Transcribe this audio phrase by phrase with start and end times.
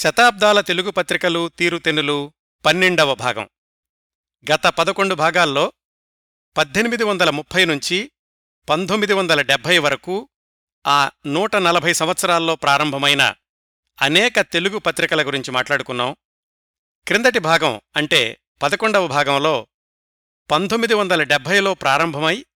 [0.00, 2.32] శతాబ్దాల తెలుగు పత్రికలు తీరుతెన్నులు
[2.64, 3.48] పన్నెండవ భాగం.
[4.52, 5.72] గత పదకొండు భాగాల్లో
[6.56, 8.12] పద్దెనిమిది వందల ముప్పై నుంచి
[8.68, 10.28] పంతొమ్మిది వందల డెబ్భై వరకు
[10.86, 13.34] ఆ నూట నలభై సంవత్సరాల్లో ప్రారంభమైన
[14.02, 16.16] అనేక తెలుగు పత్రికల గురించి మాట్లాడుకున్నాం.
[17.08, 19.66] క్రిందటి భాగం అంటే పదకొండవ భాగంలో
[20.50, 22.46] పంతొమ్మిది వందల డెబ్భైలో ప్రారంభమై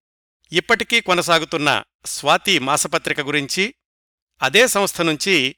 [0.53, 3.75] ఇప్పటికీ కొనసాగుతున్న స్వాతి మాసపత్రిక గురించి
[4.43, 5.57] అదే సంస్థ నుంచి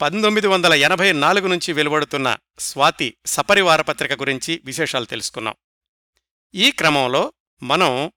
[0.00, 5.54] పంతొమ్మిది వందల ఎనభై నాలుగు నుంచి వెలువడుతున్న స్వాతి సపరివార పత్రిక గురించి విశేషాలు తెలుసుకున్నాం
[6.54, 7.32] ఈ క్రమంలో
[7.62, 8.12] మనం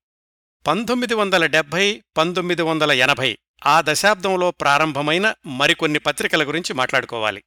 [0.68, 7.44] పంతొమ్మిది వందల డెబ్భై పంతొమ్మిది వందల ఎనభై ఆ దశాబ్దంలో ప్రారంభమైన మరికొన్ని పత్రికల గురించి మాట్లాడుకోవాలి.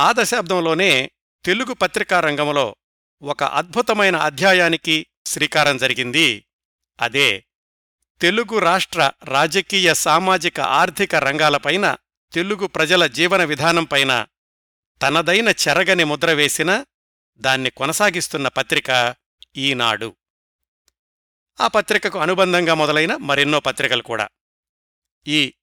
[0.00, 1.10] ఆ దశాబ్దంలోనే
[1.44, 2.76] తెలుగు పత్రికా రంగంలో
[3.22, 6.46] ఒక అద్భుతమైన అధ్యాయానికి శ్రీకారం జరిగింది.
[7.00, 7.46] అదే
[8.20, 11.96] తెలుగు రాష్ట్ర రాజకీయ సామాజిక ఆర్థిక రంగాలపైన
[12.32, 14.26] తెలుగు ప్రజల జీవన విధానంపైన
[15.02, 16.84] తనదైన చెరగని ముద్ర వేసిన
[17.36, 19.14] దాన్ని కొనసాగిస్తున్న పత్రిక
[19.56, 20.16] ఈనాడు.
[21.60, 24.28] ఆ పత్రికకు అనుబంధంగా మొదలైన మరెన్నో పత్రికలు కూడా.
[25.26, 25.54] ఈ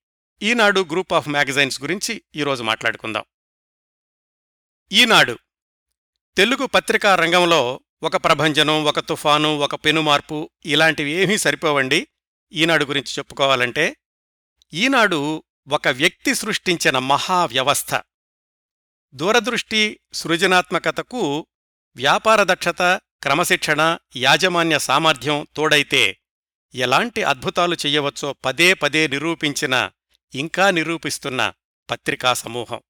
[0.42, 3.24] ఈనాడు గ్రూప్ ఆఫ్ మ్యాగజైన్స్ గురించి ఈరోజు మాట్లాడుకుందాం.
[4.92, 5.38] ఈనాడు
[6.36, 12.08] తెలుగు పత్రికా రంగంలో ఒక ప్రభంజనం ఒక తుఫాను ఒక పెనుమార్పు ఇలాంటివి ఏమీ సరిపోవండి
[12.52, 13.96] ఈనాడు గురించి చెప్పుకోవాలంటే
[14.74, 18.00] ఈనాడు ఒక వ్యక్తి సృష్టించిన మహావ్యవస్థ.
[19.14, 21.46] దూరదృష్టి సృజనాత్మకతకు
[21.96, 26.18] వ్యాపార దక్షత క్రమశిక్షణ యాజమాన్య సామర్థ్యం తోడైతే
[26.74, 29.90] ఎలాంటి అద్భుతాలు చెయ్యవచ్చో పదే పదే నిరూపించిన
[30.34, 31.52] ఇంకా నిరూపిస్తున్న
[31.90, 32.80] పత్రికా సమూహం.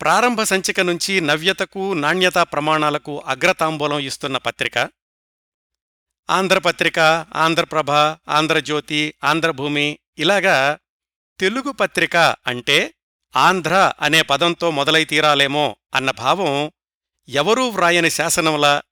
[0.00, 4.78] ప్రారంభ సంచిక నుంచి నవ్యతకు నాణ్యతా ప్రమాణాలకు అగ్రతాంబూలం ఇస్తున్న పత్రిక.
[6.30, 6.98] ఆంధ్రపత్రిక
[7.36, 7.90] ఆంధ్రప్రభ
[8.30, 10.78] ఆంధ్రజ్యోతి ఆంధ్రభూమి ఇలాగా
[11.40, 12.94] తెలుగు పత్రిక అంటే
[13.36, 16.72] ఆంధ్ర అనే పదంతో మొదలై తీరాలేమో అన్న భావం
[17.28, 18.82] ఎవరూ వ్రాయని శాసనంలా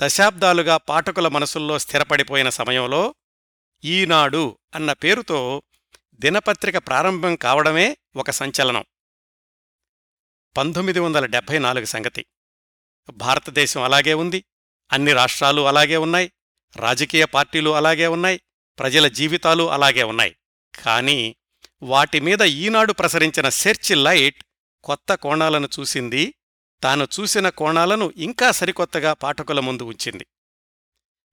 [0.00, 3.14] దశాబ్దాలుగా పాఠకుల మనసుల్లో స్థిరపడిపోయిన సమయంలో
[3.84, 5.62] ఈనాడు అన్న పేరుతో
[6.14, 8.84] దినపత్రిక ప్రారంభం కావడమే ఒక సంచలనం.
[10.56, 12.26] పంతొమ్మిది వందల డెబ్భై నాలుగు సంగతి.
[13.12, 14.44] భారతదేశం అలాగే ఉంది.
[14.92, 16.32] అన్ని రాష్ట్రాలు అలాగే ఉన్నాయి.
[16.76, 18.40] రాజకీయ పార్టీలు అలాగే ఉన్నాయి.
[18.78, 20.36] ప్రజల జీవితాలు అలాగే ఉన్నాయి.
[20.84, 21.36] కానీ
[21.82, 24.44] వాటి మీద ఈనాడు ప్రసరించిన సెర్చ్ లైట్
[24.84, 26.34] కొత్త కోణాలను చూసింది.
[26.82, 30.26] తాను చూసిన కోణాలను ఇంకా సరికొత్తగా పాఠకుల ముందు ఉంచింది.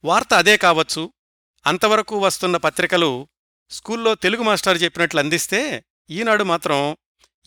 [0.04, 1.14] వార్త అదే కావచ్చు.
[1.66, 3.28] అంతవరకు వస్తున్న పత్రికలు
[3.70, 6.98] స్కూల్లో తెలుగు మాస్టర్ చెప్పినట్లు అందిస్తే ఈనాడు మాత్రం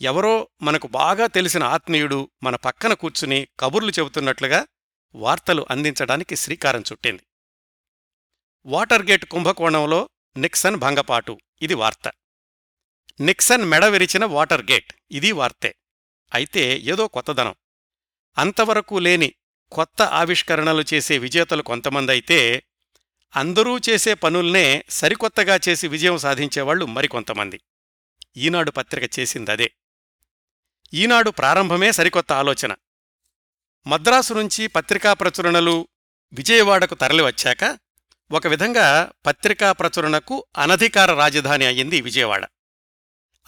[0.01, 4.67] ఎవరో మనకు బాగా తెలిసిన ఆత్మీయుడు మన పక్కన కూర్చుని కబుర్లు చెబుతున్నట్లుగా
[5.15, 7.27] వార్తలు అందించడానికి శ్రీకారం చుట్టింది.
[8.65, 11.39] వాటర్గేట్ కుంభకోణంలో నిక్సన్ భంగపాటు.
[11.61, 12.11] ఇది వార్త.
[13.19, 15.75] నిక్సన్ మెడ విరిచిన వాటర్గేట్ ఇది వార్తే.
[16.33, 17.55] అయితే ఏదో కొత్తదనం.
[18.37, 19.33] అంతవరకు లేని
[19.71, 22.63] కొత్త ఆవిష్కరణలు చేసే విజేతలు కొంతమందైతే
[23.35, 27.61] అందరూ చేసే పనుల్నే సరికొత్తగా చేసి విజయం సాధించేవాళ్ళు మరికొంతమంది.
[28.37, 29.71] ఈనాడు పత్రిక చేసిందదే.
[30.93, 32.75] ఈనాడు ప్రారంభమే సరికొత్త ఆలోచన.
[33.87, 35.87] మద్రాసు నుంచి పత్రికా ప్రచురణలు
[36.33, 37.79] విజయవాడకు తరలివచ్చాక
[38.31, 42.45] ఒక విధంగా పత్రికా ప్రచురణకు అనధికార రాజధాని అయ్యింది విజయవాడ.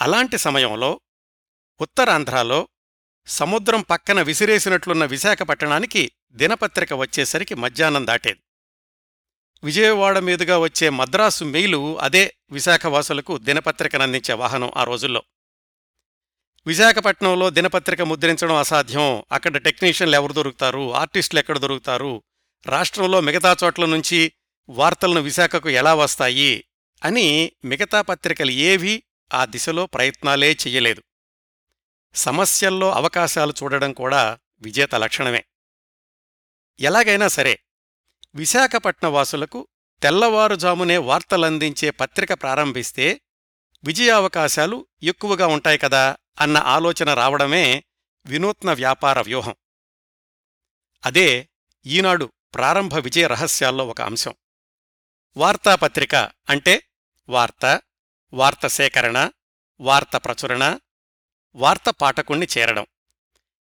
[0.02, 1.02] అలాంటి సమయంలో
[1.82, 2.68] ఉత్తరాంధ్రాలో
[3.28, 8.40] సముద్రం పక్కన విసిరేసినట్లున్న విశాఖపట్టణానికి దినపత్రిక వచ్చేసరికి మధ్యాహ్నం దాటేది.
[9.64, 15.24] విజయవాడ మీదుగా వచ్చే మద్రాసు మెయిలు అదే విశాఖవాసులకు దినపత్రికనందించే వాహనం ఆ రోజుల్లో.
[16.68, 19.24] విశాఖపట్నంలో దినపత్రిక ముద్రించడం అసాధ్యం.
[19.32, 20.94] అక్కడ టెక్నీషియన్లు ఎవరు దొరుకుతారు?
[20.96, 22.24] ఆర్టిస్టులు ఎక్కడ దొరుకుతారు?
[22.66, 24.34] రాష్ట్రంలో మిగతా చోట్ల నుంచి
[24.70, 26.66] వార్తలను విశాఖకు ఎలా వస్తాయి?
[27.06, 29.04] అని మిగతా పత్రికలు ఏవీ
[29.34, 31.04] ఆ దిశలో ప్రయత్నాలే చెయ్యలేదు.
[32.16, 35.46] సమస్యల్లో అవకాశాలు చూడడం కూడా విజేత లక్షణమే.
[36.80, 37.60] ఎలాగైనా సరే
[38.36, 39.68] విశాఖపట్నవాసులకు
[40.04, 43.22] తెల్లవారుజామునే వార్తలందించే పత్రిక ప్రారంభిస్తే
[43.84, 47.84] విజయావకాశాలు ఎక్కువగా ఉంటాయి కదా అన్న ఆలోచన రావడమే
[48.26, 49.56] వినూత్న వ్యాపార వ్యూహం.
[51.06, 51.50] అదే
[51.86, 54.34] ఈనాడు ప్రారంభ విజయ రహస్యాల్లో ఒక అంశం.
[55.38, 56.16] వార్తాపత్రిక
[56.50, 56.84] అంటే
[57.30, 57.82] వార్త
[58.34, 59.30] వార్త సేకరణ
[59.80, 60.80] వార్త ప్రచురణ
[61.56, 62.86] వార్త పాఠకుణ్ణి చేరడం.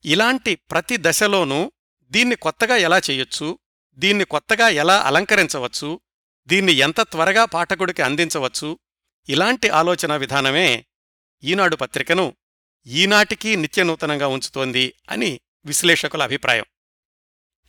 [0.05, 1.71] ఇలాంటి ప్రతి దశలోనూ
[2.03, 3.59] దీన్ని కొత్తగా ఎలా చేయొచ్చు
[3.95, 5.99] దీన్ని కొత్తగా ఎలా అలంకరించవచ్చు
[6.47, 8.79] దీన్ని ఎంత త్వరగా పాఠకుడికి అందించవచ్చు
[9.29, 10.85] ఇలాంటి ఆలోచన విధానమే
[11.43, 12.35] ఈనాడు పత్రికను
[12.87, 16.65] ఈనాటికీ నిత్యనూతనంగా ఉంచుతోంది అని విశ్లేషకుల అభిప్రాయం.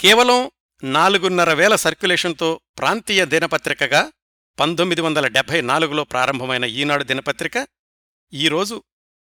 [0.01, 0.51] కేవలం
[0.83, 4.13] నాలుగున్నర వేల సర్క్యులేషన్తో ప్రాంతీయ దినపత్రికగా
[4.59, 7.67] పంతొమ్మిది వందల డెబ్భై నాలుగులో ప్రారంభమైన ఈనాడు దినపత్రిక
[8.33, 8.85] ఈరోజు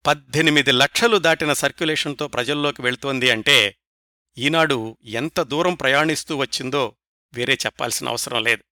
[0.06, 3.78] పద్దెనిమిది లక్షలు దాటిన సర్క్యులేషన్తో ప్రజల్లోకి వెళ్తోంది అంటే
[4.38, 6.96] ఈనాడు ఎంత దూరం ప్రయాణిస్తూ వచ్చిందో
[7.34, 8.64] వేరే చెప్పాల్సిన అవసరం లేదు.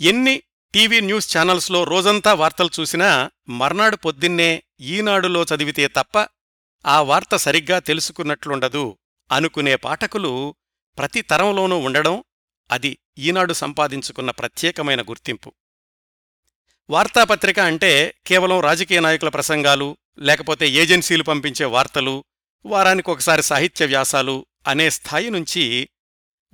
[0.00, 0.42] ఎన్ని
[0.72, 6.28] టీవీ న్యూస్ ఛానల్స్లో రోజంతా వార్తలు చూసినా మర్నాడు పొద్దున్నే ఈనాడులో చదివితే తప్ప
[6.84, 8.98] ఆ వార్త సరిగ్గా తెలుసుకున్నట్లుండదు
[9.32, 10.56] అనుకునే పాఠకులు
[10.96, 12.24] ప్రతి తరంలోనూ ఉండడం
[12.70, 15.52] అది ఈనాడు సంపాదించుకున్న ప్రత్యేకమైన గుర్తింపు.
[16.90, 22.24] వార్తాపత్రిక అంటే కేవలం రాజకీయ నాయకుల ప్రసంగాలు లేకపోతే ఏజెన్సీలు పంపించే వార్తలు
[22.66, 25.88] వారానికి ఒకసారి సాహిత్య వ్యాసాలు అనే స్థాయి నుంచి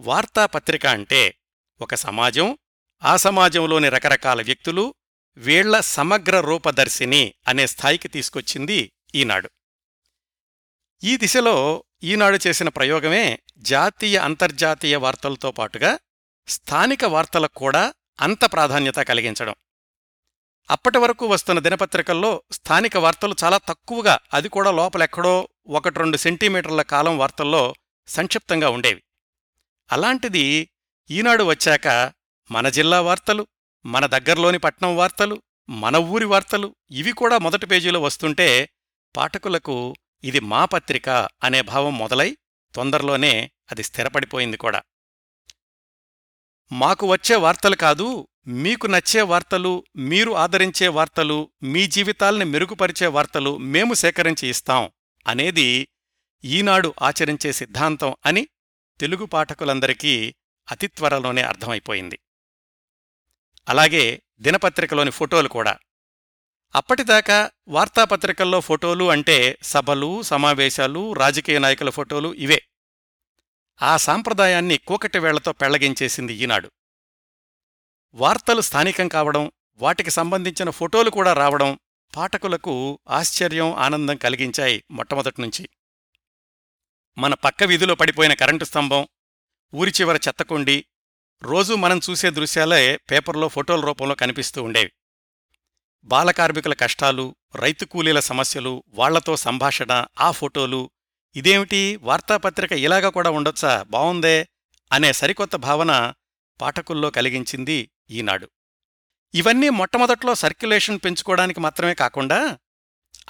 [0.01, 1.35] వార్తాపత్రిక అంటే
[1.81, 2.59] ఒక సమాజం
[3.05, 4.95] ఆ సమాజంలోని రకరకాల వ్యక్తులు
[5.37, 9.51] వీళ్ళ సమగ్ర రూపదర్శిని అనే స్థాయికి తీసుకొచ్చింది ఈనాడు.
[11.05, 15.99] ఈ దిశలో ఈనాడు చేసిన ప్రయోగమే జాతీయ అంతర్జాతీయ వార్తలతో పాటుగా
[16.47, 19.55] స్థానిక వార్తలకు కూడా అంత ప్రాధాన్యత కలిగించడం.
[20.71, 27.19] అప్పటి వరకు వస్తున్న దినపత్రికల్లో స్థానిక వార్తలు చాలా తక్కువగా అది కూడా లోపలెక్కడో ఒకటి రెండు సెంటీమీటర్ల కాలం
[27.19, 27.75] వార్తల్లో
[28.07, 29.03] సంక్షిప్తంగా ఉండేవి.
[29.93, 30.71] అలాంటిది
[31.11, 32.13] ఈనాడు వచ్చాక
[32.51, 33.47] మన జిల్లా వార్తలు
[33.87, 38.71] మన దగ్గర్లోని పట్నం వార్తలు మన ఊరి వార్తలు ఇవి కూడా మొదటి పేజీలో వస్తుంటే
[39.17, 42.37] పాఠకులకు ఇది మా పత్రిక అనే భావం మొదలై
[42.75, 44.83] తొందరలోనే అది స్థిరపడిపోయింది కూడా.
[46.73, 53.95] మాకు వచ్చే వార్తలు కాదు మీకు నచ్చే వార్తలు మీరు ఆదరించే వార్తలు మీ జీవితాల్ని మెరుగుపరిచే వార్తలు మేము
[53.95, 54.91] సేకరించి ఇస్తాం
[55.27, 55.89] అనేది
[56.45, 58.49] ఈనాడు ఆచరించే సిద్ధాంతం అని
[59.01, 60.35] తెలుగు పాఠకులందరికీ
[60.71, 62.19] అతి త్వరలోనే అర్థమైపోయింది.
[63.69, 65.79] అలాగే దినపత్రికలోని ఫోటోలు కూడా.
[66.75, 72.63] అప్పటిదాకా వార్తాపత్రికల్లో ఫోటోలు అంటే సభలు సమావేశాలు రాజకీయ నాయకుల ఫోటోలు ఇవే.
[73.83, 76.71] ఆ సాంప్రదాయాన్ని కూకటి వేళ్ళతో పెళ్ళగించేసింది ఈనాడు.
[78.15, 81.79] వార్తలు స్థానికం కావడం వాటికి సంబంధించిన ఫోటోలు కూడా రావడం
[82.17, 85.69] పాఠకులకు ఆశ్చర్యం ఆనందం కలిగించాయి మొట్టమొదటినుంచి
[87.19, 89.09] మన పక్క వీధిలో పడిపోయిన కరెంటు స్తంభం
[89.75, 90.85] ఊరి చివర చెత్తకుండి
[91.43, 94.93] రోజూ మనం చూసే దృశ్యాలే పేపర్లో ఫోటోల రూపంలో కనిపిస్తూ ఉండేవి.
[96.05, 100.91] బాలకార్మికుల కష్టాలు రైతు కూలీల సమస్యలు వాళ్ళతో సంభాషణ ఆ ఫోటోలు
[101.37, 103.83] ఇదేమిటి వార్తాపత్రిక ఇలాగా కూడా ఉండొచ్చా?
[103.83, 104.49] బావుందే
[104.93, 106.15] అనే సరికొత్త భావన
[106.61, 108.51] పాఠకుల్లో కలిగించింది ఈనాడు.
[109.35, 112.59] ఇవన్నీ మొట్టమొదట్లో సర్క్యులేషన్ పెంచుకోవడానికి మాత్రమే కాకుండా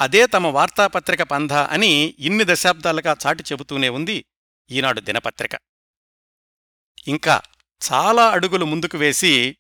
[0.01, 4.25] అదే తమ వార్తాపత్రిక పంధ అని ఇన్ని దశాబ్దాలుగా చాటి చెబుతూనే ఉంది
[4.71, 5.51] ఈనాడు దినపత్రిక.
[7.09, 7.41] ఇంకా
[7.93, 9.57] చాలా అడుగులు ముందుకు వేసి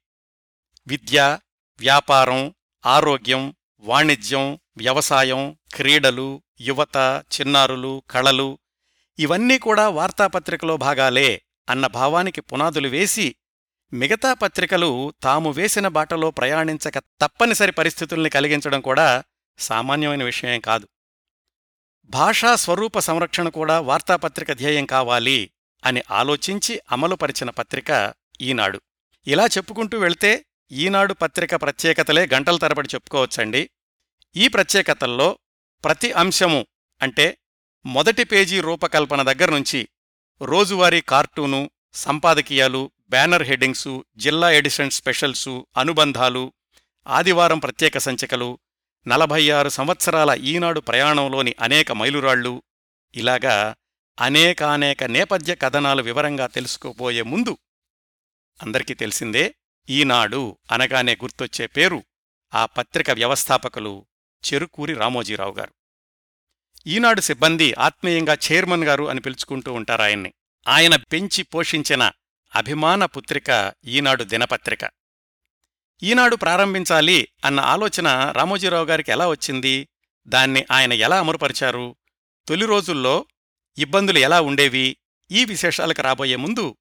[0.87, 1.39] విద్య
[1.79, 2.55] వ్యాపారం
[2.87, 3.55] ఆరోగ్యం
[3.85, 8.59] వాణిజ్యం వ్యవసాయం క్రీడలు యువత చిన్నారులు కళలు
[9.19, 13.37] ఇవన్నీ కూడా వార్తాపత్రికలో భాగాలే అన్న భావానికి పునాదులు వేసి
[13.93, 19.25] మిగతా పత్రికలు తాము వేసిన బాటలో ప్రయాణించక తప్పనిసరి పరిస్థితుల్ని కలిగించడం కూడా
[19.59, 20.89] సామాన్యమైన విషయం కాదు.
[22.05, 25.51] భాషా స్వరూప సంరక్షణ కూడా వార్తాపత్రిక ధ్యేయం కావాలి
[25.85, 28.81] అని ఆలోచించి అమలుపరిచిన పత్రిక ఈనాడు.
[29.27, 33.71] ఇలా చెప్పుకుంటూ వెళ్తే ఈనాడు పత్రిక ప్రత్యేకతలే గంటల తరబడి చెప్పుకోవచ్చండి.
[34.37, 35.39] ఈ ప్రత్యేకతల్లో
[35.85, 36.67] ప్రతి అంశము
[37.03, 37.39] అంటే
[37.87, 39.89] మొదటి పేజీ రూపకల్పన దగ్గర్నుంచి
[40.43, 46.53] రోజువారీ కార్టూను సంపాదకీయాలు బ్యానర్ హెడ్డింగ్సు జిల్లా ఎడిషన్ స్పెషల్సు అనుబంధాలు
[47.07, 48.59] ఆదివారం ప్రత్యేక సంచికలు
[49.07, 52.63] నలభై ఆరు సంవత్సరాల ఈనాడు ప్రయాణంలోని అనేక మైలురాళ్ళు
[53.15, 53.75] ఇలాగా
[54.21, 57.59] అనేకానేక నేపథ్య కథనాలు వివరంగా తెలుసుకోబోయే ముందు
[58.63, 59.55] అందరికీ తెలిసిందే
[59.91, 62.05] ఈనాడు అనగానే గుర్తొచ్చే పేరు
[62.55, 64.07] ఆ పత్రిక వ్యవస్థాపకులు
[64.45, 65.75] చెరుకూరి రామోజీరావు గారు.
[66.87, 70.35] ఈనాడు సిబ్బంది ఆత్మీయంగా చైర్మన్ గారు అని పిలుచుకుంటూ ఉంటారాయన్ని.
[70.69, 72.13] ఆయన పెంచి పోషించిన
[72.55, 74.91] అభిమాన పుత్రిక ఈనాడు దినపత్రిక.
[76.03, 79.89] ఈనాడు ప్రారంభించాలి అన్న ఆలోచన రామోజీరావు గారికి ఎలా వచ్చింది?
[80.27, 81.97] దాన్ని ఆయన ఎలా అమలుపరిచారు?
[82.49, 83.27] తొలి రోజుల్లో
[83.79, 84.97] ఇబ్బందులు ఎలా ఉండేవి?
[85.31, 86.77] ఈ విశేషాలకు రాబోయే ముందు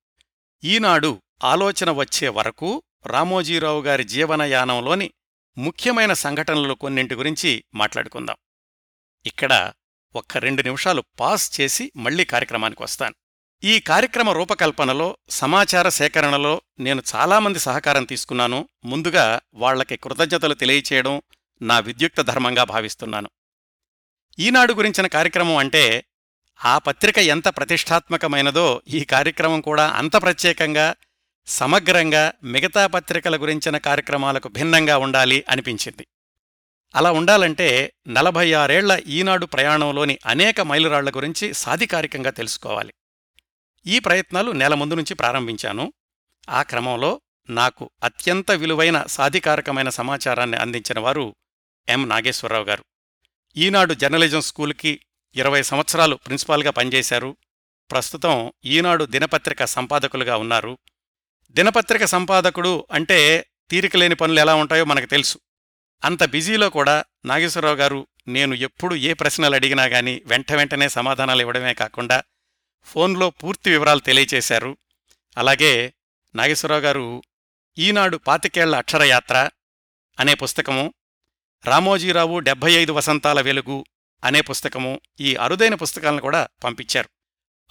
[0.63, 5.13] ఈనాడు ఆలోచన వచ్చే వరకు రామోజీరావు గారి జీవనయానంలోని
[5.57, 8.35] ముఖ్యమైన సంఘటనలు కొన్నింటి గురించి మాట్లాడుకుందాం.
[9.25, 9.71] ఇక్కడ
[10.15, 13.15] ఒక్క రెండు నిమిషాలు పాస్ చేసి మళ్ళీ కార్యక్రమానికి వస్తాను.
[13.63, 18.69] ఈ కార్యక్రమ రూపకల్పనలో సమాచార సేకరణలో నేను చాలామంది సహకారం తీసుకున్నాను.
[18.85, 21.21] ముందుగా వాళ్ళకి కృతజ్ఞతలు తెలియచేయడం
[21.61, 23.29] నా విద్యుక్త ధర్మంగా భావిస్తున్నాను.
[24.39, 26.05] ఈనాడు గురించిన కార్యక్రమం అంటే
[26.65, 30.95] ఆ పత్రిక ఎంత ప్రతిష్టాత్మకమైనదో ఈ కార్యక్రమం కూడా అంత ప్రత్యేకంగా
[31.45, 36.07] సమగ్రంగా మిగతా పత్రికల గురించిన కార్యక్రమాలకు భిన్నంగా ఉండాలి అనిపించింది.
[36.95, 42.93] అలా ఉండాలంటే నలభై ఆరేళ్ళ ఈనాడు ప్రయాణంలోని అనేక మైలురాళ్ళ గురించి సాధికారికంగా తెలుసుకోవాలి.
[43.85, 45.93] ఈ ప్రయత్నాలు నెల ముందు నుంచి ప్రారంభించాను.
[46.49, 51.35] ఆ క్రమంలో నాకు అత్యంత విలువైన సాధికారకమైన సమాచారాన్ని అందించిన వారు
[51.89, 52.09] ఎం.
[52.09, 52.83] నాగేశ్వరరావు గారు.
[53.57, 54.99] ఈనాడు జర్నలిజం స్కూల్కి
[55.35, 57.37] ఇరవై సంవత్సరాలు ప్రిన్సిపాల్గా పనిచేశారు.
[57.91, 60.77] ప్రస్తుతం ఈనాడు దినపత్రిక సంపాదకులుగా ఉన్నారు.
[61.51, 65.37] దినపత్రిక సంపాదకుడు అంటే తీరికలేని పనులు ఎలా ఉంటాయో మనకు తెలుసు.
[66.03, 71.73] అంత బిజీలో కూడా నాగేశ్వరరావు గారు నేను ఎప్పుడు ఏ ప్రశ్నలు అడిగినా గాని వెంట వెంటనే సమాధానాలు ఇవ్వడమే
[71.73, 72.23] కాకుండా
[72.83, 74.77] ఫోన్లో పూర్తి వివరాలు తెలియచేశారు.
[75.37, 75.93] అలాగే
[76.35, 77.23] నాగేశ్వరరావు గారు
[77.77, 79.49] ఈనాడు పాతికేళ్ళ అక్షరయాత్ర
[80.19, 80.93] అనే పుస్తకము
[81.65, 83.85] రామోజీరావు డెబ్బై ఐదు వసంతాల వెలుగు
[84.23, 87.09] అనే పుస్తకము ఈ అరుదైన పుస్తకాలను కూడా పంపించారు.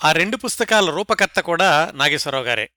[0.05, 2.71] ఆ రెండు పుస్తకాల రూపకర్త కూడా నాగేశ్వరరావు గారే.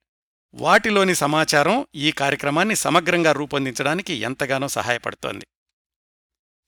[0.55, 5.47] వాటిలోని సమాచారం ఈ కార్యక్రమాన్ని సమగ్రంగా రూపొందించడానికి ఎంతగానో సహాయపడుతోంది.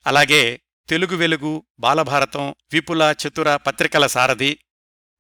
[0.07, 4.59] అలాగే తెలుగు వెలుగు బాలభారతం విపుల చతుర పత్రికల సారథి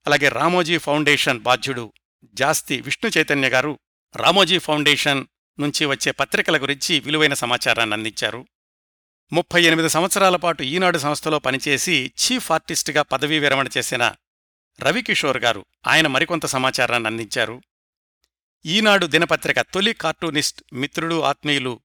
[0.07, 1.93] అలాగే రామోజీ ఫౌండేషన్ బాధ్యుడు
[2.33, 3.79] జాస్తి విష్ణు చైతన్య గారు
[4.15, 5.25] రామోజీ ఫౌండేషన్
[5.59, 8.47] నుంచి వచ్చే పత్రికల గురించి విలువైన సమాచారాన్ని అందించారు.
[9.33, 14.15] ముప్పై ఎనిమిది సంవత్సరాల పాటు ఈనాడు సంస్థలో పనిచేసి చీఫ్ ఆర్టిస్టుగా పదవీ విరమణ చేసిన
[14.79, 17.61] రవికిషోర్ గారు ఆయన మరికొంత సమాచారాన్ని అందించారు.
[18.65, 21.79] ఈనాడు దినపత్రిక తొలి కార్టూనిస్ట్ మిత్రుడు ఆత్మీయులు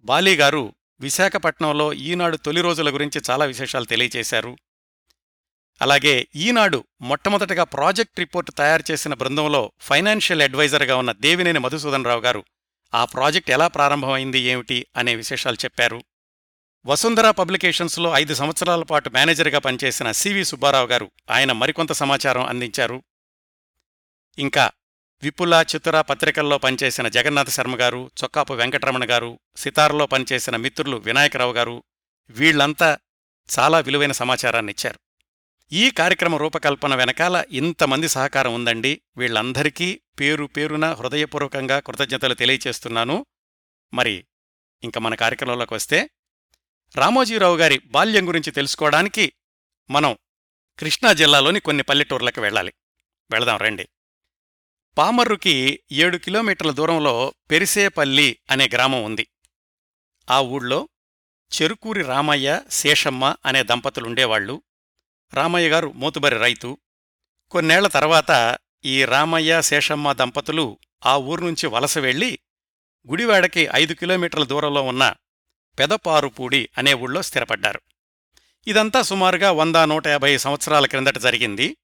[0.00, 4.56] బాలీగారు విశాఖపట్నంలో ఈనాడు తొలి రోజుల గురించి చాలా విశేషాలు తెలియచేశారు.
[5.82, 12.44] అలాగే ఈనాడు మొట్టమొదటగా ప్రాజెక్ట్ రిపోర్ట్ తయారు చేసిన బృందంలో ఫైనాన్షియల్ అడ్వైజర్గా ఉన్న దేవినేని మధుసూదన్ రావు గారు
[12.94, 16.04] ఆ ప్రాజెక్ట్ ఎలా ప్రారంభమైంది ఏమిటి అనే విశేషాలు చెప్పారు.
[16.86, 23.02] వసుంధర పబ్లికేషన్స్లో ఐదు సంవత్సరాల పాటు మేనేజర్గా పనిచేసిన సివి సుబ్బారావు గారు ఆయన మరికొంత సమాచారం అందించారు.
[24.38, 24.70] ఇంకా
[25.22, 31.82] విపుల చితుర పత్రికల్లో పనిచేసిన జగన్నాథ శర్మ గారు చొక్కాపు వెంకటరమణ గారు సితార్లో పనిచేసిన మిత్రులు వినాయకరావు గారు
[32.30, 32.98] వీళ్ళంతా
[33.58, 34.98] చాలా విలువైన సమాచారాన్నిచ్చారు.
[35.72, 39.02] ఈ కార్యక్రమ రూపకల్పన వెనకాల ఇంతమంది సహకారం ఉందండి.
[39.16, 43.26] వీళ్ళందరికీ పేరు పేరున హృదయపూర్వకంగా కృతజ్ఞతలు తెలియచేస్తున్నాను.
[43.94, 44.24] మరి
[44.84, 46.10] ఇంక మన కార్యక్రమంలోకి వస్తే
[46.96, 49.32] రామోజీరావు గారి బాల్యం గురించి తెలుసుకోవడానికి
[49.90, 50.16] మనం
[50.78, 52.72] కృష్ణా జిల్లాలోని కొన్ని పల్లెటూర్లకు వెళ్ళాలి.
[53.30, 53.88] వెళదాం రండి.
[54.98, 59.28] పామర్రుకి ఏడు కిలోమీటర్ల దూరంలో పెరిసేపల్లి అనే గ్రామం ఉంది.
[60.30, 60.88] ఆ ఊళ్ళో
[61.52, 64.62] చెరుకూరి రామయ్య శేషమ్మ అనే దంపతులుండేవాళ్ళు
[65.34, 66.78] రామయ్య గారు మోతుబరి రైతు.
[67.50, 72.38] కొన్నేళ్ళ తర్వాత ఈ రామయ్య శేషమ్మ దంపతులు ఆ ఊరు నుంచి వలస వెళ్ళి
[73.10, 75.14] గుడివాడకి ఐదు కిలోమీటర్ల దూరంలో ఉన్న
[75.78, 77.80] పెదపారుపూడి అనే ఊళ్ళో స్థిరపడ్డారు.
[78.66, 81.76] ఇదంతా సుమారుగా వంద నూట యాభై సంవత్సరాల క్రిందట జరిగింది.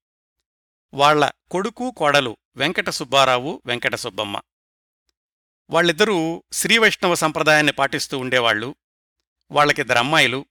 [0.93, 4.41] వాళ్ళ కొడుకు కోడలు వెంకట సుబ్బారావు వెంకట సుబ్బమ్మ.
[5.69, 8.75] వాళ్ళిద్దరూ శ్రీవైష్ణవ సంప్రదాయాన్ని పాటిస్తూ ఉండేవాళ్ళు
[9.51, 10.45] వాళ్ళకిద్దరు అమ్మాయిలు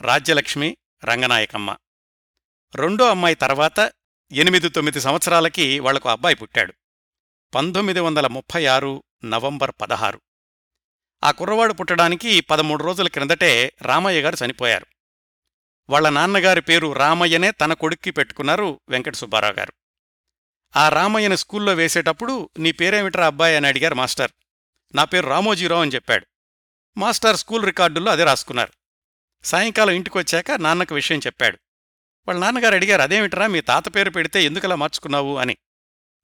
[0.00, 1.76] రాజ్యలక్ష్మి రంగనాయకమ్మ.
[2.74, 3.92] రెండో అమ్మాయి తర్వాత
[4.32, 6.74] ఎనిమిది తొమ్మిది సంవత్సరాలకి వాళ్ళకు అబ్బాయి పుట్టాడు.
[7.54, 10.20] పంతొమ్మిది వందల ముప్పై ఆరు నవంబర్ పదహారు.
[11.24, 14.86] ఆ కుర్రవాడు పుట్టడానికి పదమూడు రోజుల క్రిందటే రామయ్య గారు చనిపోయారు.
[15.90, 19.72] వాళ్ళ నాన్నగారి పేరు రామయ్యనే తన కొడుక్కి పెట్టుకున్నారు వెంకట సుబ్బారావు గారు.
[20.76, 24.30] ఆ రామయ్యను స్కూల్లో వేసేటప్పుడు నీ పేరేమిట్రా అబ్బాయి అని అడిగారు మాస్టర్.
[24.94, 26.26] నా పేరు రామోజీరావు అని చెప్పాడు.
[26.96, 28.72] మాస్టర్ స్కూల్ రికార్డుల్లో అదే రాసుకున్నారు.
[29.44, 31.58] సాయంకాలం ఇంటికొచ్చాక నాన్నకు విషయం చెప్పాడు.
[32.28, 35.36] వాళ్ళ నాన్నగారు అడిగారు అదేమిట్రా మీ తాత పేరు పెడితే ఎందుకలా మార్చుకున్నావు?
[35.38, 35.56] అని.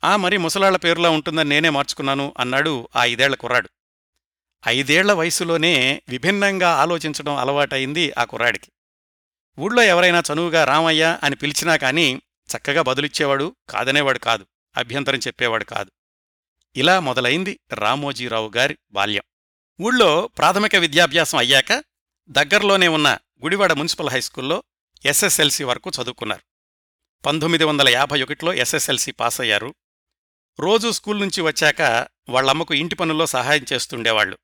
[0.04, 3.68] ఆ మరి ముసలాళ్ళ పేరులా ఉంటుందని నేనే మార్చుకున్నాను అన్నాడు ఆ ఐదేళ్ళ కుర్రాడు.
[4.68, 8.72] ఐదేళ్ళ వయసులోనే విభిన్నంగా ఆలోచించడం అలవాటైంది ఆ కుర్రాడికి.
[9.58, 12.22] ఊళ్ళో ఎవరైనా చనువుగా రామయ్య అని పిలిచినా కానీ
[12.56, 15.90] చక్కగా బదులిచ్చేవాడు కాదనేవాడు కాదు అభ్యంతరం చెప్పేవాడు కాదు.
[16.76, 19.22] ఇలా మొదలైంది రామోజీరావు గారి బాల్యం.
[19.80, 21.84] ఊళ్ళో ప్రాథమిక విద్యాభ్యాసం అయ్యాక
[22.28, 24.62] దగ్గర్లోనే ఉన్న గుడివాడ మున్సిపల్ హైస్కూల్లో
[25.04, 26.42] ఎస్ఎస్ఎల్సి వరకు చదువుకున్నారు.
[27.26, 29.74] పంతొమ్మిది వందల యాభై ఒకటిలో ఎస్ఎస్ఎల్సి పాస్ అయ్యారు
[30.60, 34.38] రోజూ స్కూల్ నుంచి వచ్చాక వాళ్ళమ్మకు ఇంటి పనుల్లో సహాయం చేస్తుండేవాళ్ళు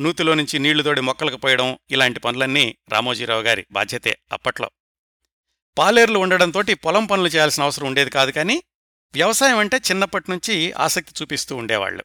[0.00, 4.70] నూతిలో నుంచి నీళ్ళు తోడి మొక్కలకు పోయడం ఇలాంటి పనులన్నీ రామోజీరావు గారి బాధ్యతే అప్పట్లో.
[5.78, 8.62] పాలేర్లు ఉండడంతో పొలం పనులు చేయాల్సిన అవసరం ఉండేది కాదు కానీ
[9.12, 12.04] వ్యవసాయం అంటే చిన్నప్పటినుంచి ఆసక్తి చూపిస్తూ ఉండేవాళ్ళు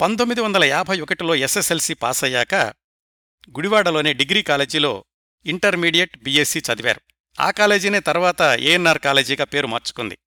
[0.00, 2.54] పంతొమ్మిది వందల యాభై ఒకటిలో ఎస్ఎస్ఎల్సి పాస్ అయ్యాక
[3.50, 5.04] గుడివాడలోనే డిగ్రీ కాలేజీలో
[5.46, 7.00] ఇంటర్మీడియట్ బీఎస్సీ చదివారు.
[7.40, 10.18] ఆ కాలేజీనే తర్వాత ఏఎన్ఆర్ కాలేజీగా పేరు మార్చుకుంది.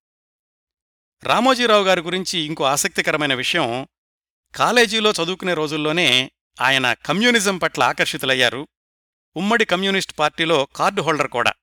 [1.24, 3.88] రామోజీరావు గారి గురించి ఇంకో ఆసక్తికరమైన విషయం
[4.56, 6.32] కాలేజీలో చదువుకునే రోజుల్లోనే
[6.62, 8.68] ఆయన కమ్యూనిజం పట్ల ఆకర్షితులయ్యారు.
[9.36, 11.54] ఉమ్మడి కమ్యూనిస్ట్ పార్టీలో కార్డు హోల్డర్ కూడా.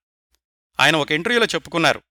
[0.80, 2.02] ఆయన ఒక ఇంటర్వ్యూలో చెప్పుకున్నారు.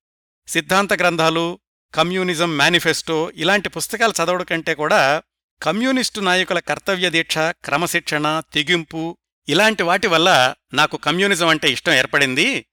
[0.48, 1.60] సిద్ధాంత గ్రంథాలు
[1.96, 5.24] కమ్యూనిజం మేనిఫెస్టో ఇలాంటి పుస్తకాలు చదవడం కంటే కూడా
[5.64, 9.18] కమ్యూనిస్టు నాయకుల కర్తవ్య దీక్ష క్రమశిక్షణ తెగింపు
[9.50, 12.66] ఇలాంటి వాటి వల్ల నాకు కమ్యూనిజం అంటే ఇష్టం ఏర్పడింది.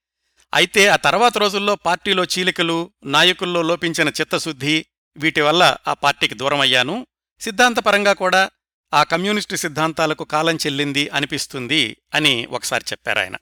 [0.53, 4.85] అయితే ఆ తర్వాత రోజుల్లో పార్టీలో చీలికలు నాయకుల్లో లోపించిన చిత్తశుద్ధి
[5.17, 7.07] వీటి వల్ల ఆ పార్టీకి దూరమయ్యాను
[7.39, 8.49] సిద్ధాంతపరంగా కూడా
[8.93, 13.35] ఆ కమ్యూనిస్టు సిద్ధాంతాలకు కాలం చెల్లింది అనిపిస్తుంది అని ఒకసారి చెప్పారాయన.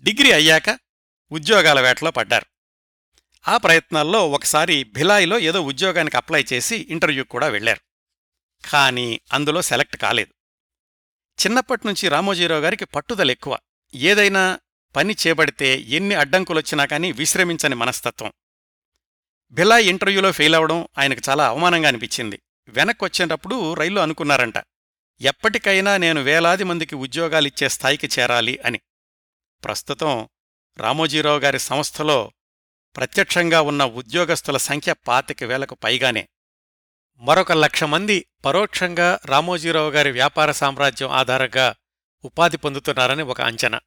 [0.00, 0.78] డిగ్రీ అయ్యాక
[1.32, 2.46] ఉద్యోగాల వేటలో పడ్డారు.
[3.48, 7.80] ఆ ప్రయత్నాల్లో ఒకసారి భిలాయిలో ఏదో ఉద్యోగానికి అప్లై చేసి ఇంటర్వ్యూకి కూడా వెళ్ళారు
[8.70, 10.34] కానీ అందులో సెలెక్ట్ కాలేదు.
[11.40, 13.58] చిన్నప్పటినుంచి రామోజీరావు గారికి పట్టుదల ఎక్కువ.
[13.94, 14.60] ఏదైనా
[14.96, 18.32] పని చేపడితే ఎన్ని అడ్డంకులొచ్చినా కానీ విశ్రమించని మనస్తత్వం.
[19.52, 22.42] భిలాయ్ ఇంటర్వ్యూలో ఫెయిల్ అవడం ఆయనకు చాలా అవమానంగా అనిపించింది.
[22.68, 24.54] వెనక్కి వచ్చేటప్పుడు రైల్లో అనుకున్నారంట
[25.20, 28.80] ఎప్పటికైనా నేను వేలాది మందికి ఉద్యోగాలిచ్చే స్థాయికి చేరాలి అని.
[29.64, 30.28] ప్రస్తుతం
[30.78, 32.32] రామోజీరావు గారి సంస్థలో
[32.96, 36.28] ప్రత్యక్షంగా ఉన్న ఉద్యోగస్తుల సంఖ్య పాతిక వేలకు పైగానే.
[37.16, 41.74] మరొక లక్ష మంది పరోక్షంగా రామోజీరావు గారి వ్యాపార సామ్రాజ్యం ఆధారంగా
[42.24, 43.80] ఉపాధి పొందుతున్నారని ఒక అంచనా.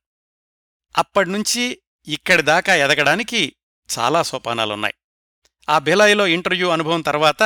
[0.97, 3.55] అప్పటినుంచి ఇక్కడి దాకా ఎదగడానికి
[3.99, 4.93] చాలా సోపానాలున్నాయి.
[5.69, 7.43] ఆ భిలాయిలో ఇంటర్వ్యూ అనుభవం తర్వాత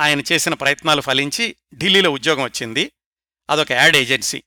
[0.00, 2.92] ఆయన చేసిన ప్రయత్నాలు ఫలించి ఢిల్లీలో ఉద్యోగం వచ్చింది.
[3.50, 4.42] అదొక యాడ్ ఏజెన్సీ.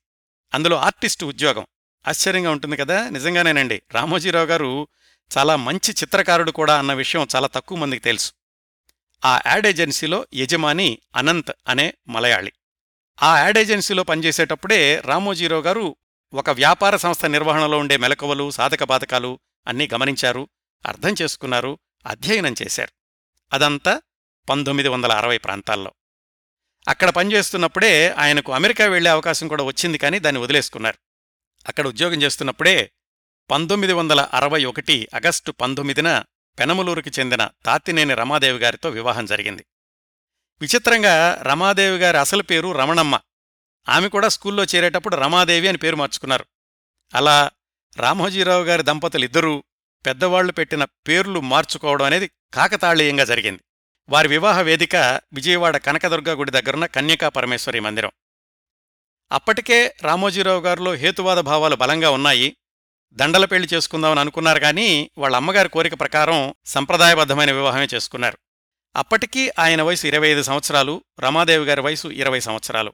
[0.54, 1.66] అందులో ఆర్టిస్టు ఉద్యోగం.
[2.08, 3.08] ఆశ్చర్యంగా ఉంటుంది కదా?
[3.08, 3.82] నిజంగానేనండి.
[3.92, 4.88] రామోజీరావు గారు
[5.38, 8.32] చాలా మంచి చిత్రకారుడు కూడా అన్న విషయం చాలా తక్కువ మందికి తెలుసు.
[9.24, 12.52] ఆ యాడ్ ఏజెన్సీలో యజమాని అనంత్ అనే మలయాళి.
[13.22, 15.96] ఆ యాడ్ ఏజెన్సీలో పనిచేసేటప్పుడే రామోజీరావు గారు
[16.34, 20.48] ఒక వ్యాపార సంస్థ నిర్వహణలో ఉండే మెలకువలు సాధక బాధకాలు అన్నీ గమనించారు
[20.86, 22.92] అర్థం చేసుకున్నారు అధ్యయనం చేశారు.
[23.52, 24.02] అదంతా
[24.48, 25.92] పంతొమ్మిది వందల అరవై ప్రాంతాల్లో.
[26.88, 31.03] అక్కడ పనిచేస్తున్నప్పుడే ఆయనకు అమెరికా వెళ్ళే అవకాశం కూడా వచ్చింది కానీ దాన్ని వదిలేసుకున్నారు.
[31.68, 32.90] అక్కడ ఉద్యోగం చేస్తున్నప్పుడే
[33.50, 36.24] పంతొమ్మిది వందల అరవై ఒకటి ఆగస్టు పంతొమ్మిదిన
[36.58, 39.66] పెనమలూరుకి చెందిన తాతినేని రమాదేవి గారితో వివాహం జరిగింది.
[40.60, 43.20] విచిత్రంగా రమాదేవి గారి అసలు పేరు రమణమ్మ.
[43.88, 46.44] ఆమె కూడా స్కూల్లో చేరేటప్పుడు రమాదేవి అని పేరు మార్చుకున్నారు.
[47.14, 47.50] అలా
[47.96, 49.64] రామోజీరావు గారి దంపతులిద్దరూ
[50.06, 53.60] పెద్దవాళ్ళు పెట్టిన పేర్లు మార్చుకోవడం అనేది కాకతాళీయంగా జరిగింది.
[54.08, 54.96] వారి వివాహ వేదిక
[55.32, 58.10] విజయవాడ కనకదుర్గ గుడి దగ్గరున్న కన్యకా పరమేశ్వరి మందిరం.
[59.32, 62.56] అప్పటికే రామోజీరావు గారిలో హేతువాద భావాలు బలంగా ఉన్నాయి.
[63.12, 68.38] దండల పెళ్ళి చేసుకుందామని అనుకున్నారు కానీ వాళ్ళ అమ్మగారి కోరిక ప్రకారం సంప్రదాయబద్ధమైన వివాహమే చేసుకున్నారు.
[68.96, 72.92] అప్పటికీ ఆయన వయసు ఇరవై ఐదు సంవత్సరాలు రమాదేవి గారి వయసు ఇరవై సంవత్సరాలు.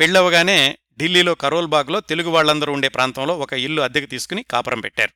[0.00, 5.12] పెళ్ళవగానే ఢిల్లీలో కరోల్బాగ్లో తెలుగు వాళ్ళందరూ ఉండే ప్రాంతంలో ఒక ఇల్లు అద్దెకు తీసుకుని కాపురం పెట్టారు.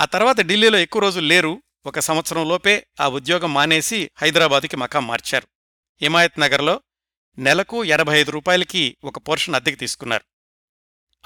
[0.00, 1.62] ఆ తర్వాత ఢిల్లీలో ఎక్కువ రోజులు లేరు.
[1.86, 5.46] ఒక సంవత్సరంలోపే ఆ ఉద్యోగం మానేసి హైదరాబాదుకి మకాం మార్చారు.
[6.02, 6.82] హిమాయత్ నగర్లో
[7.38, 10.24] నెలకు ఎనభై ఐదు రూపాయలకి ఒక పోర్షన్ అద్దెకి తీసుకున్నారు.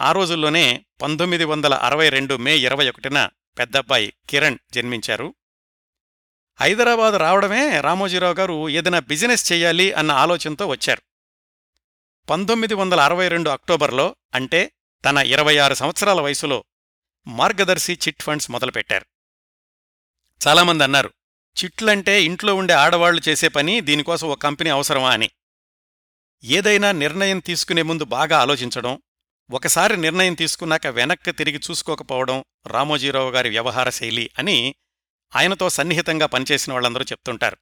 [0.01, 5.35] ఆ రోజుల్లోనే పంతొమ్మిది వందల అరవై రెండు మే ఇరవై ఒకటిన పెద్దబ్బాయి కిరణ్ జన్మించారు.
[6.61, 11.03] హైదరాబాద్ రావడమే రామోజీరావు గారు ఏదైనా బిజినెస్ చేయాలి అన్న ఆలోచనతో వచ్చారు.
[12.31, 14.73] పంతొమ్మిది వందల అరవై రెండు అక్టోబర్లో అంటే
[15.05, 16.65] తన ఇరవై ఆరు సంవత్సరాల వయసులో
[17.27, 19.07] మార్గదర్శి చిట్ ఫండ్స్ మొదలుపెట్టారు.
[20.49, 21.11] చాలామంది అన్నారు
[21.65, 25.11] చిట్లంటే ఇంట్లో ఉండే ఆడవాళ్ళు చేసే పని దీనికోసం ఒక కంపెనీ అవసరమా?
[25.11, 25.31] అని.
[26.45, 29.03] ఏదైనా నిర్ణయం తీసుకునే ముందు బాగా ఆలోచించడం
[29.51, 34.75] ఒకసారి నిర్ణయం తీసుకున్నాక వెనక్కి తిరిగి చూసుకోకపోవడం రామోజీరావు గారి వ్యవహార శైలి అని
[35.37, 37.59] ఆయనతో సన్నిహితంగా పనిచేసిన వాళ్ళందరూ చెప్తుంటారు.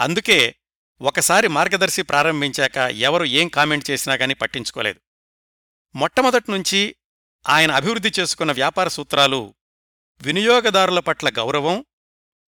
[0.00, 0.54] అందుకే
[1.00, 5.00] ఒకసారి మార్గదర్శి ప్రారంభించాక ఎవరు ఏం కామెంట్ చేసినా గానీ పట్టించుకోలేదు.
[5.94, 6.96] మొట్టమొదట్నుంచి
[7.48, 9.54] ఆయన అభివృద్ధి చేసుకున్న వ్యాపార సూత్రాలు
[10.22, 11.84] వినియోగదారుల పట్ల గౌరవం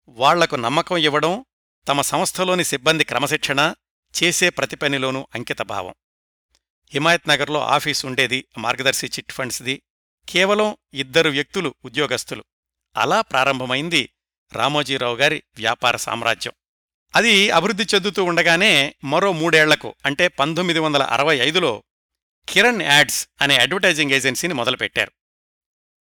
[0.08, 1.44] వాళ్ళకు నమ్మకం ఇవ్వడం
[1.88, 3.74] తమ సంస్థలోని సిబ్బంది క్రమశిక్షణ
[4.24, 5.94] చేసే ప్రతి పనిలోనూ అంకితభావం.
[6.92, 9.82] హిమాయత్ నగర్లో ఆఫీసు ఉండేది మార్గదర్శి చిట్ ఫండ్స్ది.
[10.28, 12.44] కేవలం ఇద్దరు వ్యక్తులు ఉద్యోగస్తులు.
[12.96, 14.12] అలా ప్రారంభమైంది
[14.52, 16.52] రామోజీరావు గారి వ్యాపార సామ్రాజ్యం.
[17.14, 21.82] అది అభివృద్ధి చెందుతూ ఉండగానే మరో మూడేళ్ళకు అంటే పంతొమ్మిది వందల అరవై ఐదులో
[22.48, 25.12] కిరణ్ యాడ్స్ అనే అడ్వర్టైజింగ్ ఏజెన్సీని మొదలుపెట్టారు.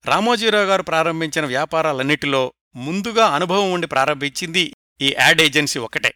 [0.05, 6.13] రామోజీరావు గారు ప్రారంభించిన వ్యాపారాలన్నిటిలో ముందుగా అనుభవం ఉండి ప్రారంభించింది ఈ యాడ్ ఏజెన్సీ ఒక్కటే.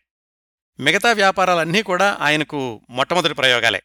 [0.82, 3.84] మిగతా వ్యాపారాలన్నీ కూడా ఆయనకు మొట్టమొదటి ప్రయోగాలే.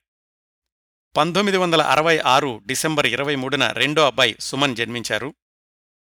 [1.16, 5.34] పంతొమ్మిది వందల అరవై ఆరు డిసెంబర్ ఇరవై మూడున రెండో అబ్బాయి సుమన్ జన్మించారు.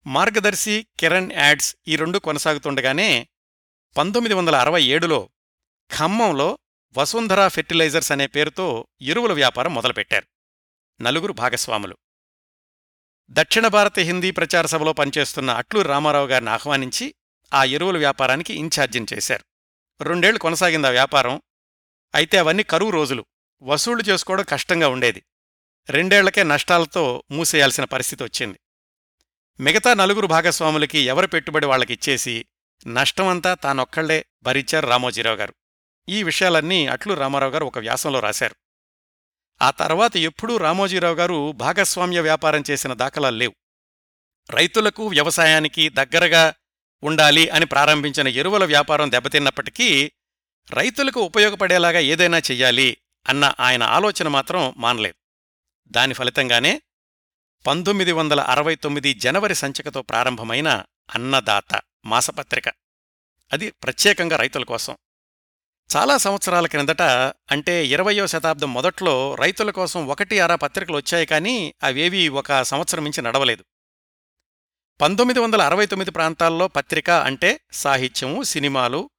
[0.06, 3.28] మార్గదర్శి కిరణ్ యాడ్స్ ఈ రెండు కొనసాగుతుండగానే
[3.96, 5.28] పంతొమ్మిది వందల అరవై ఏడులో
[5.98, 6.58] ఖమ్మంలో
[6.98, 10.26] వసుంధర ఫెర్టిలైజర్స్ అనే పేరుతో ఎరువుల వ్యాపారం మొదలుపెట్టారు.
[11.02, 11.96] నలుగురు భాగస్వాములు.
[13.30, 17.14] దక్షిణ భారత హిందీ ప్రచార సభలో పనిచేస్తున్న అట్లూరి రామారావు గారిని ఆహ్వానించి
[17.54, 19.51] ఆ ఎరువుల వ్యాపారానికి ఇన్ఛార్జిని చేశారు.
[20.02, 21.42] రెండేళ్ళు కొనసాగింది ఆ వ్యాపారం.
[22.14, 23.26] అయితే అవన్నీ కరువు రోజులు.
[23.62, 25.22] వసూళ్ళు చేసుకోవడం కష్టంగా ఉండేది.
[25.90, 28.60] రెండేళ్ళకే నష్టాలతో మూసేయాల్సిన పరిస్థితి వచ్చింది.
[29.60, 32.46] మిగతా నలుగురు భాగస్వాములకి ఎవరి పెట్టుబడి వాళ్ళకిచ్చేసి
[32.86, 35.54] నష్టమంతా తానొక్కళ్ళే భరించారు రామోజీరావు గారు.
[36.08, 38.56] ఈ విషయాలన్నీ అట్లు రామారావు గారు ఒక వ్యాసంలో రాశారు.
[39.62, 43.54] ఆ తర్వాత ఎప్పుడూ రామోజీరావు గారు భాగస్వామ్య వ్యాపారం చేసిన దాఖలాలు లేవు.
[44.50, 46.54] రైతులకు వ్యవసాయానికి దగ్గరగా
[47.02, 50.12] ఉండాలి అని ప్రారంభించిన ఎరువుల వ్యాపారం దెబ్బతిన్నప్పటికీ
[50.70, 52.96] రైతులకు ఉపయోగపడేలాగా ఏదైనా చెయ్యాలి
[53.28, 55.14] అన్న ఆయన ఆలోచన మాత్రం మానలేదు.
[55.88, 56.82] దాని ఫలితంగానే
[57.66, 60.84] పంతొమ్మిది వందల అరవై తొమ్మిది జనవరి సంచికతో ప్రారంభమైన
[61.14, 62.68] అన్నదాత మాసపత్రిక.
[63.52, 64.96] అది ప్రత్యేకంగా రైతుల కోసం.
[65.96, 67.02] చాలా సంవత్సరాల క్రిందట
[67.50, 73.22] అంటే ఇరవయో శతాబ్దం మొదట్లో రైతుల కోసం ఒకటి అర పత్రికలు వచ్చాయి కానీ అవేవీ ఒక సంవత్సరం మించి
[73.22, 73.64] నడవలేదు.
[75.00, 79.10] పంతొమ్మిది వందల అరవై తొమ్మిది ప్రాంతాల్లో పత్రిక అంటే సాహిత్యము సినిమాలు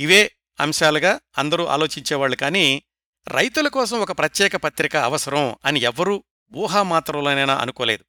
[0.00, 2.82] ఇవే అంశాలుగా అందరూ ఆలోచించేవాళ్ళు కానీ
[3.28, 8.04] రైతుల కోసం ఒక ప్రత్యేక పత్రిక అవసరం అని ఎవ్వరూ ఊహామాత్రంలోనైనా అనుకోలేదు.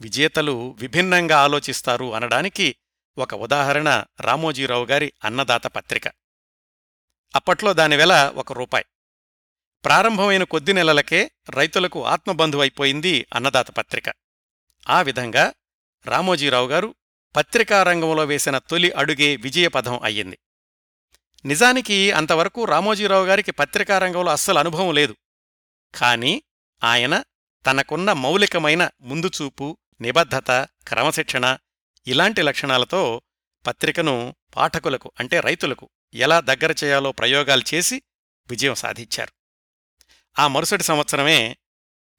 [0.00, 2.76] విజేతలు విభిన్నంగా ఆలోచిస్తారు అనడానికి
[3.18, 6.08] ఒక ఉదాహరణ రామోజీరావు గారి అన్నదాత పత్రిక.
[7.34, 8.84] అప్పట్లో దానివెల ఒక రూపాయి.
[9.84, 14.04] ప్రారంభమైన కొద్ది నెలలకే రైతులకు ఆత్మబంధువైపోయింది అన్నదాత పత్రిక.
[14.90, 15.52] ఆ విధంగా
[16.06, 16.94] రామోజీరావు గారు
[17.36, 20.38] పత్రికా రంగంలో వేసిన తొలి అడుగే విజయపథం అయ్యింది.
[21.44, 25.16] నిజానికి అంతవరకు రామోజీరావు గారికి పత్రికా రంగంలో అస్సలు అనుభవం లేదు.
[25.94, 26.42] కాని
[26.84, 27.22] ఆయన
[27.66, 30.50] తనకున్న మౌలికమైన ముందుచూపు నిబద్ధత
[30.88, 31.58] క్రమశిక్షణ
[32.06, 33.22] ఇలాంటి లక్షణాలతో
[33.66, 38.02] పత్రికను పాఠకులకు అంటే రైతులకు ఎలా దగ్గర చేయాలో ప్రయోగాలు చేసి
[38.50, 39.32] విజయం సాధించారు.
[40.38, 41.56] ఆ మరుసటి సంవత్సరమే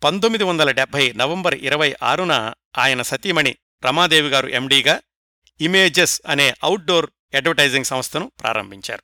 [0.03, 5.01] పంతొమ్మిది వందల డెబ్భై నవంబర్ ఇరవై ఆరున ఆయన సతీమణి రమాదేవి గారు ఎండీగా
[5.61, 9.03] ఇమేజెస్ అనే అవుట్డోర్ అడ్వర్టైజింగ్ సంస్థను ప్రారంభించారు.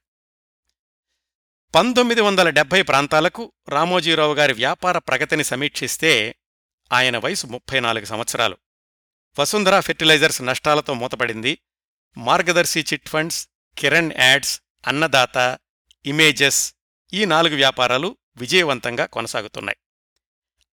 [1.75, 6.35] పంతొమ్మిది వందల డెబ్బై ప్రాంతాలకు రామోజీరావు గారి వ్యాపార ప్రగతిని సమీక్షిస్తే
[6.93, 8.57] ఆయన వయసు ముప్పై నాలుగు సంవత్సరాలు.
[9.39, 11.59] వసుంధర ఫెర్టిలైజర్స్ నష్టాలతో మూతపడింది.
[12.17, 15.59] Margadarsi chit funds Kiran ads Annadata
[16.05, 16.73] images
[17.13, 19.77] ఈ నాలుగు వ్యాపారాలు విజయవంతంగా కొనసాగుతున్నాయి.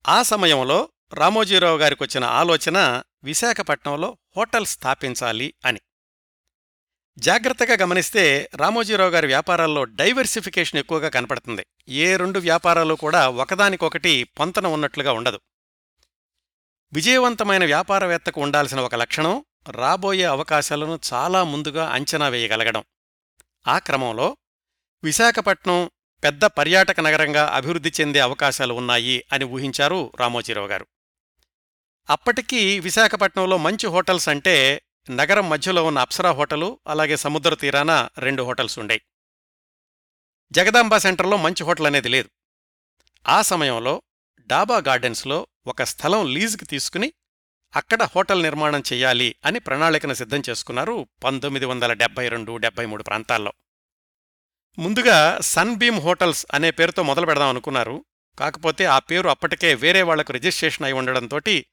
[0.08, 5.80] ఆ సమయంలో రామోజీరావు గారికొచ్చిన ఆలోచన విశాఖపట్నంలో హోటల్ స్థాపించాలి అని.
[7.18, 11.66] జాగ్రత్తగా గమనిస్తే రామోజీరావు గారి వ్యాపారాల్లో డైవర్సిఫికేషన్ ఎక్కువగా కనపడుతుంది.
[11.88, 15.40] ఏ రెండు వ్యాపారాలు కూడా ఒకదానికొకటి పొంతన ఉన్నట్లుగా ఉండదు.
[16.92, 22.84] విజయవంతమైన వ్యాపారవేత్తకు ఉండాల్సిన ఒక లక్షణం రాబోయే అవకాశాలను చాలా ముందుగా అంచనా వేయగలగడం.
[23.68, 24.36] ఆ క్రమంలో
[25.04, 25.90] విశాఖపట్నం
[26.24, 30.86] పెద్ద పర్యాటక నగరంగా అభివృద్ధి చెందే అవకాశాలు ఉన్నాయి అని ఊహించారు రామోజీరావు గారు.
[32.10, 38.78] అప్పటికీ విశాఖపట్నంలో మంచి హోటల్స్ అంటే నగరం మధ్యలో ఉన్న అప్సరా హోటలు అలాగే సముద్ర తీరాన రెండు హోటల్స్
[38.78, 39.00] ఉండేవి
[40.52, 42.30] జగదాంబ సెంటర్లో మంచి హోటల్ అనేది లేదు.
[43.28, 44.02] ఆ సమయంలో
[44.38, 47.12] డాబా గార్డెన్స్లో ఒక స్థలం లీజుకి తీసుకుని
[47.76, 53.52] అక్కడ హోటల్ నిర్మాణం చేయాలి అని ప్రణాళికను సిద్ధం చేసుకున్నారు పంతొమ్మిది వందల డెబ్బై రెండు డెబ్బై మూడు ప్రాంతాల్లో.
[54.78, 58.04] ముందుగా సన్బీమ్ హోటల్స్ అనే పేరుతో మొదలు పెడదాం అనుకున్నారు.
[58.38, 61.66] కాకపోతే ఆ పేరు అప్పటికే వేరే వాళ్ళకు రిజిస్ట్రేషన్ అయి ఉండడంతోటి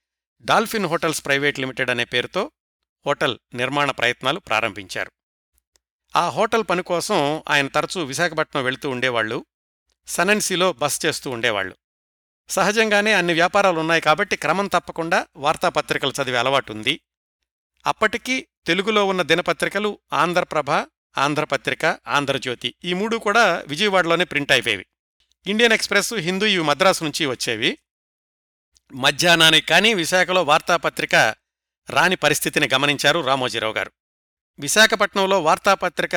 [0.45, 2.51] డాల్ఫిన్ హోటల్స్ ప్రైవేట్ లిమిటెడ్ అనే పేరుతో
[3.06, 5.12] హోటల్ నిర్మాణ ప్రయత్నాలు ప్రారంభించారు.
[6.15, 9.45] ఆ హోటల్ పని కోసం ఆయన తరచూ విశాఖపట్నం వెళుతూ ఉండేవాళ్ళు
[10.08, 11.75] సనన్సీలో బస్ చేస్తూ ఉండేవాళ్ళు
[12.49, 17.01] సహజంగానే అన్ని వ్యాపారాలున్నాయి కాబట్టి క్రమం తప్పకుండా వార్తాపత్రికలు చదివే అలవాటుంది
[17.88, 20.71] అప్పటికీ తెలుగులో ఉన్న దినపత్రికలు ఆంధ్రప్రభ
[21.17, 24.86] ఆంధ్రపత్రిక ఆంధ్రజ్యోతి ఈ మూడు కూడా విజయవాడలోనే ప్రింట్ అయిపోయేవి.
[25.47, 27.77] ఇండియన్ ఎక్స్ప్రెస్ హిందూ ఇవి మద్రాసు నుంచి వచ్చేవి.
[28.93, 31.15] మధ్యాహ్నానికి కానీ విశాఖలో వార్తాపత్రిక
[31.89, 33.91] రాని పరిస్థితిని గమనించారు రామోజీరావు గారు.
[34.60, 36.15] విశాఖపట్నంలో వార్తాపత్రిక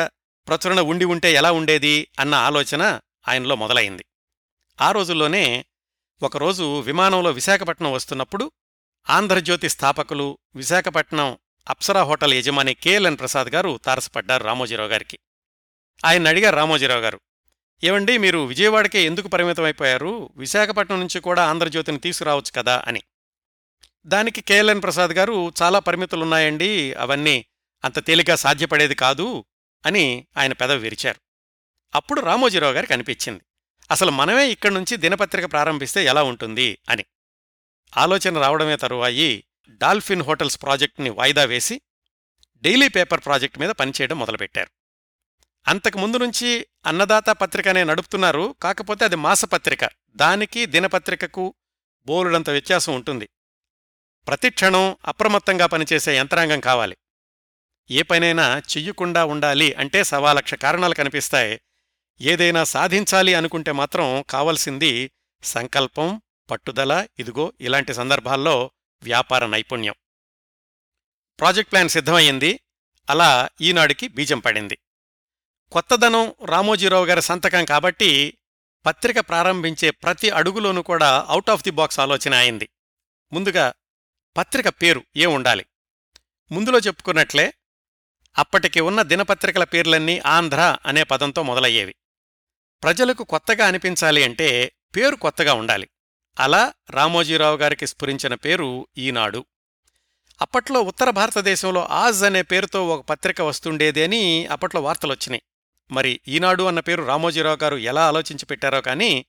[0.49, 4.05] ప్రచురణ ఉండి ఉంటే ఎలా ఉండేది అన్న ఆలోచన ఆయనలో మొదలైంది.
[4.81, 5.65] ఆ రోజుల్లోనే
[6.23, 8.53] ఒకరోజు విమానంలో విశాఖపట్నం వస్తున్నప్పుడు
[9.11, 15.19] ఆంధ్రజ్యోతి స్థాపకులు విశాఖపట్నం అప్సరా హోటల్ యజమాని కేఎల్ఎన్ ప్రసాద్ గారు తారసపడ్డారు రామోజీరావు గారికి.
[16.05, 17.21] ఆయన అడిగారు రామోజీరావు గారు
[17.85, 20.31] ఏమండి మీరు విజయవాడకే ఎందుకు పరిమితమైపోయారు?
[20.37, 23.03] విశాఖపట్నం నుంచి కూడా ఆంధ్రజ్యోతిని తీసుకురావచ్చు కదా అని.
[24.07, 27.45] దానికి కేఎల్ఎన్ ప్రసాద్ గారు చాలా పరిమితులున్నాయండి అవన్నీ
[27.85, 29.45] అంత తేలిక సాధ్యపడేది కాదు
[29.87, 31.21] అని ఆయన పెదవి విరిచారు.
[31.95, 33.41] అప్పుడు రామోజీరావు గారికి అనిపించింది
[33.91, 37.05] అసలు మనమే ఇక్కడి నుంచి దినపత్రిక ప్రారంభిస్తే ఎలా ఉంటుంది అని.
[37.97, 41.81] ఆలోచన రావడమే తరువాయి డాల్ఫిన్ హోటల్స్ ప్రాజెక్టుని వాయిదా వేసి
[42.57, 44.84] డైలీ పేపర్ ప్రాజెక్టు మీద పనిచేయడం మొదలుపెట్టారు.
[45.69, 48.55] అంతకు ముందు నుంచి అన్నదాత పత్రికనే నడుపుతున్నారు.
[48.63, 51.55] కాకపోతే అది మాసపత్రిక దానికి దినపత్రికకు
[52.07, 53.29] బోలుడంత వ్యత్యాసం ఉంటుంది.
[54.27, 56.97] ప్రతిక్షణం అప్రమత్తంగా పనిచేసే యంత్రాంగం కావాలి.
[57.91, 61.61] ఏ పనైనా చెయ్యకుండా ఉండాలి అంటే సవాలక్ష కారణాలు కనిపిస్తాయి.
[62.21, 65.11] ఏదైనా సాధించాలి అనుకుంటే మాత్రం కావలసింది
[65.43, 68.71] సంకల్పం పట్టుదల ఇదిగో ఇలాంటి సందర్భాల్లో
[69.03, 69.95] వ్యాపార నైపుణ్యం.
[71.41, 72.61] ప్రాజెక్ట్ ప్లాన్ సిద్ధమయ్యింది.
[73.11, 74.79] అలా ఈనాడికి బీజం పడింది.
[75.73, 78.39] కొత్తదనం రామోజీరావు గారి సంతకం కాబట్టి
[78.87, 82.69] పత్రిక ప్రారంభించే ప్రతి అడుగులోనూ కూడా అవుట్ ఆఫ్ ది బాక్స్ ఆలోచన అయింది.
[83.33, 83.73] ముందుగా
[84.37, 85.67] పత్రిక పేరు ఏ ఉండాలి?
[86.53, 87.55] ముందులో చెప్పుకున్నట్లే
[88.39, 91.95] అప్పటికి ఉన్న దినపత్రికల పేర్లన్నీ ఆంధ్ర అనే పదంతో మొదలయ్యేవి.
[92.83, 95.89] ప్రజలకు కొత్తగా అనిపించాలి అంటే పేరు కొత్తగా ఉండాలి.
[96.39, 99.45] అలా రామోజీరావు గారికి స్ఫురించిన పేరు ఈనాడు.
[100.41, 105.43] అప్పట్లో ఉత్తర భారతదేశంలో ఆజ్ అనే పేరుతో ఒక పత్రిక వస్తుండేది అని అప్పట్లో వార్తలొచ్చినాయి.
[105.91, 109.27] మరి ఈనాడు అన్న పేరు రామోజీరావు గారు ఎలా ఆలోచించి పెట్టారో కానీ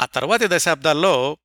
[0.00, 1.36] ఆ తర్వాతి దశాబ్దాల్లో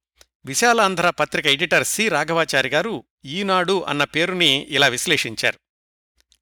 [0.45, 2.09] విశాలాంధ్ర పత్రిక ఎడిటర్ సి.
[2.09, 5.59] రాఘవాచారి గారు ఈనాడు అన్న పేరుని ఇలా విశ్లేషించారు.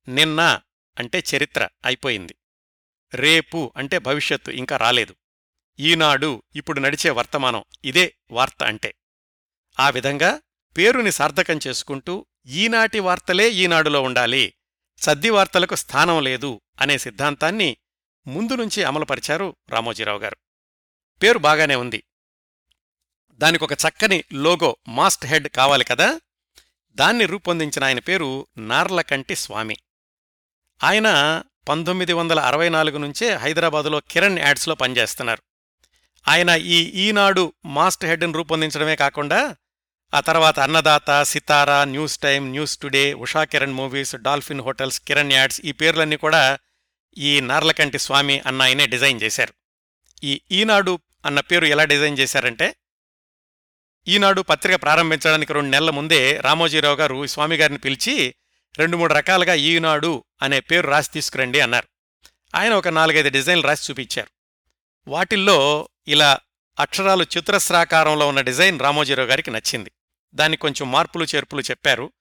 [0.07, 0.61] నిన్న
[0.99, 2.35] అంటే చరిత్ర అయిపోయింది.
[3.13, 5.15] రేపు అంటే భవిష్యత్తు ఇంకా రాలేదు.
[5.79, 8.95] ఈనాడు ఇప్పుడు నడిచే వర్తమానం ఇదే వార్త అంటే.
[9.79, 10.41] ఆ విధంగా
[10.77, 14.53] పేరుని సార్థకం చేసుకుంటూ ఈనాటి వార్తలే ఈనాడులో ఉండాలి.
[15.01, 17.77] సద్ది వార్తలకు స్థానం లేదు అనే సిద్ధాంతాన్ని
[18.27, 20.37] ముందు నుంచి అమలుపరిచారు రామోజీరావు గారు.
[21.23, 22.03] పేరు బాగానే ఉంది.
[23.33, 26.21] దానికొక చక్కని లోగో మాస్ట్ హెడ్ కావాలి కదా?
[26.91, 29.77] దాన్ని రూపొందించిన ఆయన పేరు నార్లకంటి స్వామి.
[30.83, 35.43] ఆయన పంతొమ్మిది వందల అరవై నాలుగు నుంచే హైదరాబాదులో కిరణ్ యాడ్స్లో పనిచేస్తున్నారు.
[36.27, 39.55] ఆయన ఈ ఈనాడు మాస్ట్ హెడ్ను రూపొందించడమే కాకుండా
[40.13, 45.61] ఆ తర్వాత Annadata Sitara News Time News Today Usha Kiran Movies Dolphin Hotels Kiran Ads
[45.61, 46.59] ఈ పేర్లన్నీ కూడా
[47.17, 49.53] ఈ నార్లకంటి స్వామి అన్న ఆయనే డిజైన్ చేశారు.
[50.23, 52.75] ఈ ఈనాడు అన్న పేరు ఎలా డిజైన్ చేశారంటే
[54.07, 58.35] ఈనాడు పత్రిక ప్రారంభించడానికి రెండు నెలల ముందే రామోజీరావు గారు ఈ స్వామిగారిని పిలిచి
[58.77, 61.87] రెండు మూడు రకాలుగా ఈనాడు అనే పేరు రాసి తీసుకురండి అన్నారు.
[62.55, 64.27] ఆయన ఒక నాలుగైదు డిజైన్లు రాసి చూపించారు.
[65.07, 66.37] వాటిల్లో ఇలా
[66.79, 69.91] అక్షరాలు చతురస్రాకారంలో ఉన్న డిజైన్ రామోజీరావు గారికి నచ్చింది.
[70.33, 72.11] దాన్ని కొంచెం మార్పులు చేర్పులు చెప్పారు.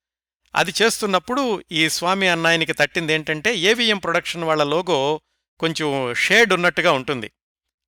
[0.54, 5.20] అది చేస్తున్నప్పుడు ఈ స్వామి అన్నాయనికి తట్టింది ఏంటంటే ఏవిఎం ప్రొడక్షన్ వాళ్ళ లోగో
[5.60, 7.30] కొంచెం షేడ్ ఉన్నట్టుగా ఉంటుంది.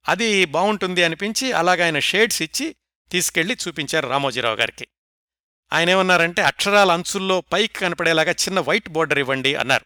[0.09, 2.77] అది బాగుంటుంది అనిపించి అలాగ షేడ్స్ ఇచ్చి
[3.11, 4.89] తీసుకెళ్ళి చూపించారు రామోజీరావు గారికి.
[5.73, 9.85] ఆయన ఏమన్నారంటే అక్షరాల అంచుల్లో పైకి కనపడేలాగా చిన్న వైట్ బోర్డర్ ఇవ్వండి అన్నారు.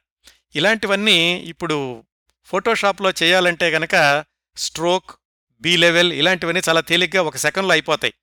[0.57, 2.05] ఇలాంటివన్నీ ఇప్పుడు
[2.45, 4.25] ఫోటోషాప్లో చేయాలంటే గనక
[4.57, 5.11] స్ట్రోక్
[5.61, 8.15] బీ లెవెల్ ఇలాంటివన్నీ చాలా తేలిగ్గా ఒక సెకండ్లో అయిపోతాయి.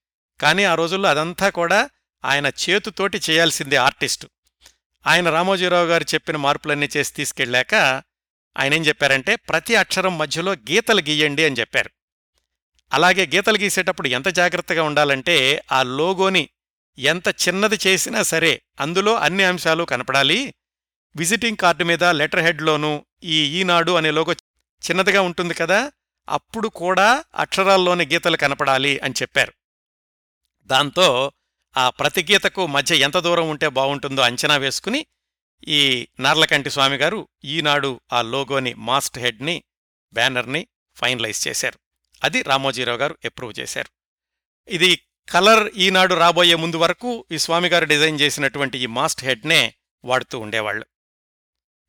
[0.41, 1.89] కానీ ఆ రోజుల్లో అదంతా కూడా
[2.25, 4.29] ఆయన చేతుతోటి చేయాల్సిందే ఆర్టిస్టు.
[5.07, 7.75] ఆయన రామోజీరావు గారు చెప్పిన మార్పులన్నీ చేసి తీసుకెళ్ళాక
[8.57, 11.89] ఆయన ఏం చెప్పారంటే ప్రతి అక్షరం మధ్యలో గీతలు గీయండి అని చెప్పారు.
[12.93, 16.49] అలాగే గీతలు గీసేటప్పుడు ఎంత జాగ్రత్తగా ఉండాలంటే ఆ లోగోని
[16.97, 20.53] ఎంత చిన్నది చేసినా సరే అందులో అన్ని అంశాలు కనపడాలి.
[21.15, 24.33] విజిటింగ్ కార్డు మీద లెటర్ హెడ్లోనూ ఈ ఈనాడు అనే లోగో
[24.89, 25.91] చిన్నదిగా ఉంటుంది కదా
[26.29, 29.53] అప్పుడు కూడా అక్షరాల్లోని గీతలు కనపడాలి అని చెప్పారు.
[30.63, 31.31] దాంతో
[31.77, 35.05] ఆ ప్రతిగీతకు మధ్య ఎంత దూరం ఉంటే బావుంటుందో అంచనా వేసుకుని
[35.67, 39.63] ఈ నార్లకంటి స్వామిగారు ఈనాడు ఆ లోగోని మాస్ట్ హెడ్ని
[40.13, 41.79] బ్యానర్ని ఫైనలైజ్ చేశారు.
[42.23, 43.89] అది రామోజీరావు గారు అప్రూవ్ చేశారు.
[44.71, 49.73] ఇది కలర్ ఈనాడు రాబోయే ముందు వరకు ఈ స్వామిగారు డిజైన్ చేసినటువంటి ఈ మాస్ట్ హెడ్నే
[50.05, 50.85] వాడుతూ ఉండేవాళ్ళు.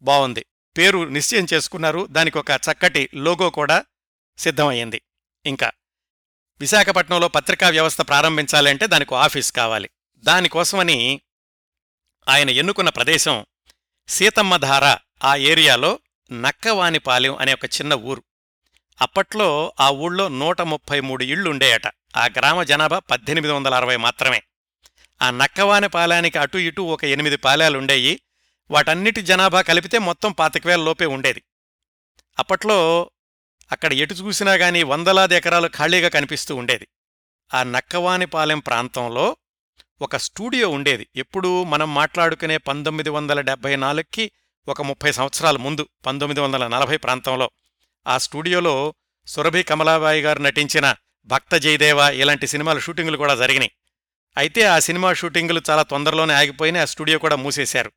[0.03, 2.07] బావుంది పేరు నిశ్చయం చేసుకున్నారు.
[2.11, 3.85] దానికి ఒక చక్కటి లోగో కూడా
[4.39, 5.03] సిద్ధమయ్యింది.
[5.47, 5.73] ఇంకా
[6.61, 9.91] విశాఖపట్నంలో పత్రికా వ్యవస్థ ప్రారంభించాలంటే దానికి ఆఫీస్ కావాలి.
[10.17, 11.21] దానికోసమని
[12.29, 13.47] ఆయన ఎన్నుకున్న ప్రదేశం
[14.09, 15.99] సీతమ్మధార ఆ ఏరియాలో
[16.33, 18.23] నక్కవానిపాలెం అనే ఒక చిన్న ఊరు.
[19.01, 21.87] అప్పట్లో ఆ ఊళ్ళో నూట ముప్పై మూడు ఇళ్ళుండేయట
[22.17, 24.43] ఆ గ్రామ జనాభా పద్దెనిమిది వందల అరవై మాత్రమే.
[25.23, 28.21] ఆ నక్కవానిపాలెనికి అటు ఇటు ఒక ఎనిమిది పాలాలుండేయి
[28.71, 31.43] వాటన్నిటి జనాభా కలిపితే మొత్తం పాతికవేల లోపే ఉండేది.
[32.39, 33.11] అప్పట్లో
[33.73, 36.89] అక్కడ ఎటు చూసినా గాని వందలాది ఎకరాలు ఖాళీగా కనిపిస్తూ ఉండేది.
[37.55, 39.37] ఆ నక్కవానిపాలెం ప్రాంతంలో
[40.03, 41.07] ఒక స్టూడియో ఉండేది.
[41.17, 44.31] ఎప్పుడూ మనం మాట్లాడుకునే పంతొమ్మిది వందల డెబ్బై నాలుగుకి
[44.69, 47.51] ఒక ముప్పై సంవత్సరాల ముందు పంతొమ్మిది వందల నలభై ప్రాంతంలో.
[48.07, 48.95] ఆ స్టూడియోలో
[49.27, 50.95] సురభి కమలాబాయి గారు నటించిన
[51.27, 53.71] భక్త జయదేవ ఇలాంటి సినిమాల షూటింగులు కూడా జరిగినాయి.
[54.37, 56.83] అయితే ఆ సినిమా షూటింగులు చాలా తొందరలోనే ఆగిపోయినాయి.
[56.83, 57.93] ఆ స్టూడియో కూడా మూసేశారు.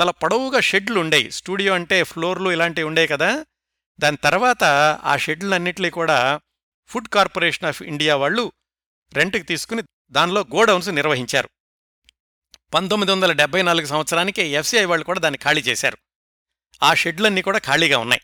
[0.00, 3.46] చాలా పొడవుగా షెడ్లు ఉండేవి స్టూడియో అంటే ఫ్లోర్లు ఇలాంటివి ఉండేవి కదా.
[4.00, 4.64] దాని తర్వాత
[5.04, 6.40] ఆ షెడ్లన్నింటినీ కూడా
[6.86, 8.52] ఫుడ్ కార్పొరేషన్ ఆఫ్ ఇండియా వాళ్ళు
[9.12, 11.48] రెంట్కి తీసుకుని దానిలో గోడౌన్స్ నిర్వహించారు.
[12.74, 15.98] పంతొమ్మిది వందల డెబ్బై నాలుగు సంవత్సరానికి ఎఫ్సిఐ వాళ్ళు కూడా దాన్ని ఖాళీ చేశారు.
[16.82, 18.22] ఆ షెడ్లన్నీ కూడా ఖాళీగా ఉన్నాయి.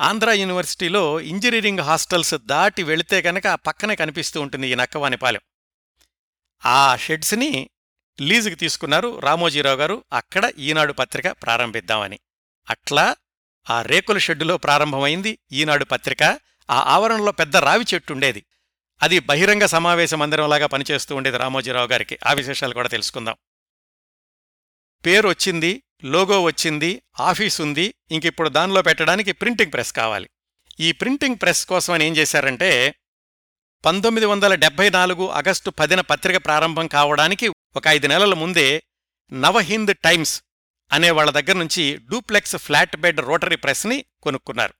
[0.00, 5.40] ఆంధ్ర యూనివర్సిటీలో ఇంజనీరింగ్ హాస్టల్స్ దాటి వెళితే కనుక ఆ పక్కనే కనిపిస్తూ ఉంటుంది ఈ నక్కవానిపాలెం.
[6.66, 7.70] ఆ షెడ్స్ని
[8.20, 10.04] లీజుకి తీసుకున్నారు రామోజీరావు గారు.
[10.12, 12.18] అక్కడ ఈనాడు పత్రిక ప్రారంభిద్దామని.
[12.70, 13.16] అట్లా
[13.70, 16.22] ఆ రేకుల షెడ్డులో ప్రారంభమైంది ఈనాడు పత్రిక.
[16.70, 18.46] ఆ ఆవరణలో పెద్ద రావి చెట్టుండేది
[19.02, 22.18] అది బహిరంగ సమావేశ మందిరంలాగా పనిచేస్తూ ఉండేది రామోజీరావు గారికి.
[22.26, 23.36] ఆ విశేషాలు కూడా తెలుసుకుందాం.
[25.06, 27.94] పేరు వచ్చింది లోగో వచ్చింది ఆఫీస్ ఉంది.
[28.10, 30.30] ఇంకిప్పుడు దానిలో పెట్టడానికి ప్రింటింగ్ ప్రెస్ కావాలి.
[30.80, 32.94] ఈ ప్రింటింగ్ ప్రెస్ కోసం ఏం చేశారంటే
[33.84, 38.82] పంతొమ్మిది వందల డెబ్బై నాలుగు ఆగస్టు పదిన పత్రిక ప్రారంభం కావడానికి ఒక ఐదు నెలల ముందే
[39.32, 40.42] నవహింద్ టైమ్స్
[40.92, 44.74] అనే వాళ్ళ దగ్గర నుంచి డూప్లెక్స్ ఫ్లాట్ బెడ్ రోటరీ ప్రెస్ని కొనుక్కున్నారు.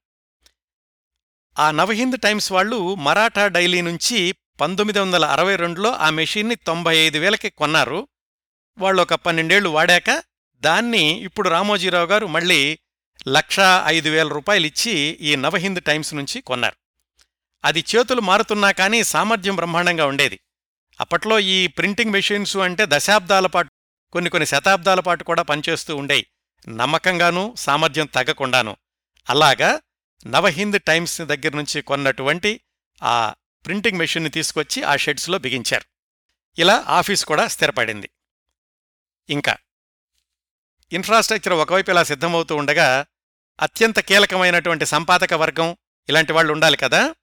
[1.59, 7.18] ఆ నవహింద్ టైమ్స్ వాళ్ళు మరాఠా డైలీ నుంచి పంతొమ్మిది వందల అరవై రెండులో ఆ మెషిన్ని తొంభై ఐదు
[7.18, 8.09] వేలకి కొన్నారు.
[8.79, 10.23] వాళ్ళు ఒక పన్నెండేళ్ళు వాడాక
[10.61, 12.79] దాన్ని ఇప్పుడు రామోజీరావు గారు మళ్ళీ
[13.29, 16.77] లక్షా ఐదు వేల రూపాయలిచ్చి ఈ నవహింద్ టైమ్స్ నుంచి కొన్నారు.
[17.64, 20.40] అది చేతులు మారుతున్నా కానీ సామర్థ్యం బ్రహ్మాండంగా ఉండేది.
[21.01, 23.67] అప్పట్లో ఈ ప్రింటింగ్ మెషీన్స్ అంటే దశాబ్దాల పాటు
[24.12, 26.27] కొన్ని కొన్ని శతాబ్దాల పాటు కూడా పనిచేస్తూ ఉండేవి
[26.68, 28.77] నమ్మకంగానూ సామర్థ్యం తగ్గకుండాను.
[29.31, 29.81] అలాగా
[30.27, 32.61] నవహింద్ టైమ్స్ దగ్గర నుంచి కొన్నటువంటి
[33.03, 33.35] ఆ
[33.66, 35.85] ప్రింటింగ్ మెషిన్ని తీసుకొచ్చి ఆ షెడ్స్లో బిగించారు.
[36.61, 38.11] ఇలా ఆఫీస్ కూడా స్థిరపడింది.
[39.31, 39.57] ఇంకా
[40.92, 43.07] ఇన్ఫ్రాస్ట్రక్చర్ ఒకవైపు ఇలా సిద్ధమవుతూ ఉండగా
[43.61, 45.77] అత్యంత కీలకమైనటువంటి సంపాదక వర్గం
[46.09, 47.14] ఇలాంటి వాళ్ళు ఉండాలి కదా.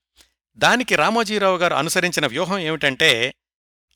[0.57, 3.35] దానికి రామోజీరావు గారు అనుసరించిన వ్యూహం ఏమిటంటే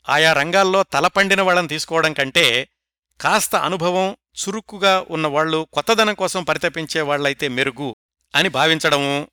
[0.10, 2.69] ఆయా రంగాల్లో తలపండిన వాళ్ళని తీసుకోవడం కంటే
[3.21, 7.95] కాస్త అనుభవం చురుకుగా ఉన్నవాళ్ళు కొత్తదనం కోసం పరితపించే వాళ్ళైతే మెరుగు
[8.36, 9.27] అని భావించడము.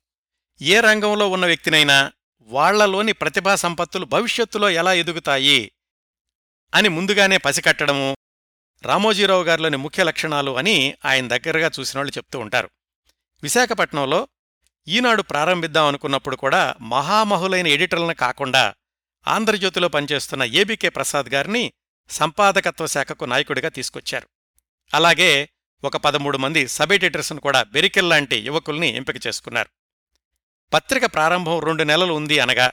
[0.61, 5.71] ఏ రంగంలో ఉన్న వ్యక్తినైనా వాళ్ళలోని ప్రతిభా సంపత్తులు భవిష్యత్తులో ఎలా ఎదుగుతాయి
[6.73, 8.17] అని ముందుగానే పసికట్టడము
[8.83, 12.69] రామోజీరావు గారిలోని ముఖ్య లక్షణాలు అని ఆయన దగ్గరగా చూసినోళ్ళు చెప్తూ ఉంటారు.
[13.43, 14.27] విశాఖపట్నంలో
[14.87, 18.73] ఈనాడు ప్రారంభిద్దాం అనుకున్నప్పుడు కూడా మహామహులైన ఎడిటర్లను కాకుండా
[19.27, 21.73] ఆంధ్రజ్యోతిలో పనిచేస్తున్న ఏబీకే ప్రసాద్ గారిని
[22.09, 24.27] సంపాదకత్వ శాఖకు నాయకుడిగా తీసుకొచ్చారు.
[24.93, 25.49] అలాగే
[25.83, 29.69] ఒక పదమూడు మంది సబ్ ఎడిటర్స్ను కూడా బెరికెల్లాంటి యువకుల్ని ఎంపిక చేసుకున్నారు.
[30.73, 32.71] పత్రిక ప్రారంభం రెండు నెలలు ఉంది అనగా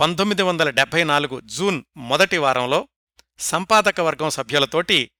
[0.00, 2.88] పంతొమ్మిది వందల డెబ్బై నాలుగు జూన్ మొదటి వారంలో
[3.38, 5.10] సంపాదక వర్గం సభ్యులతోటి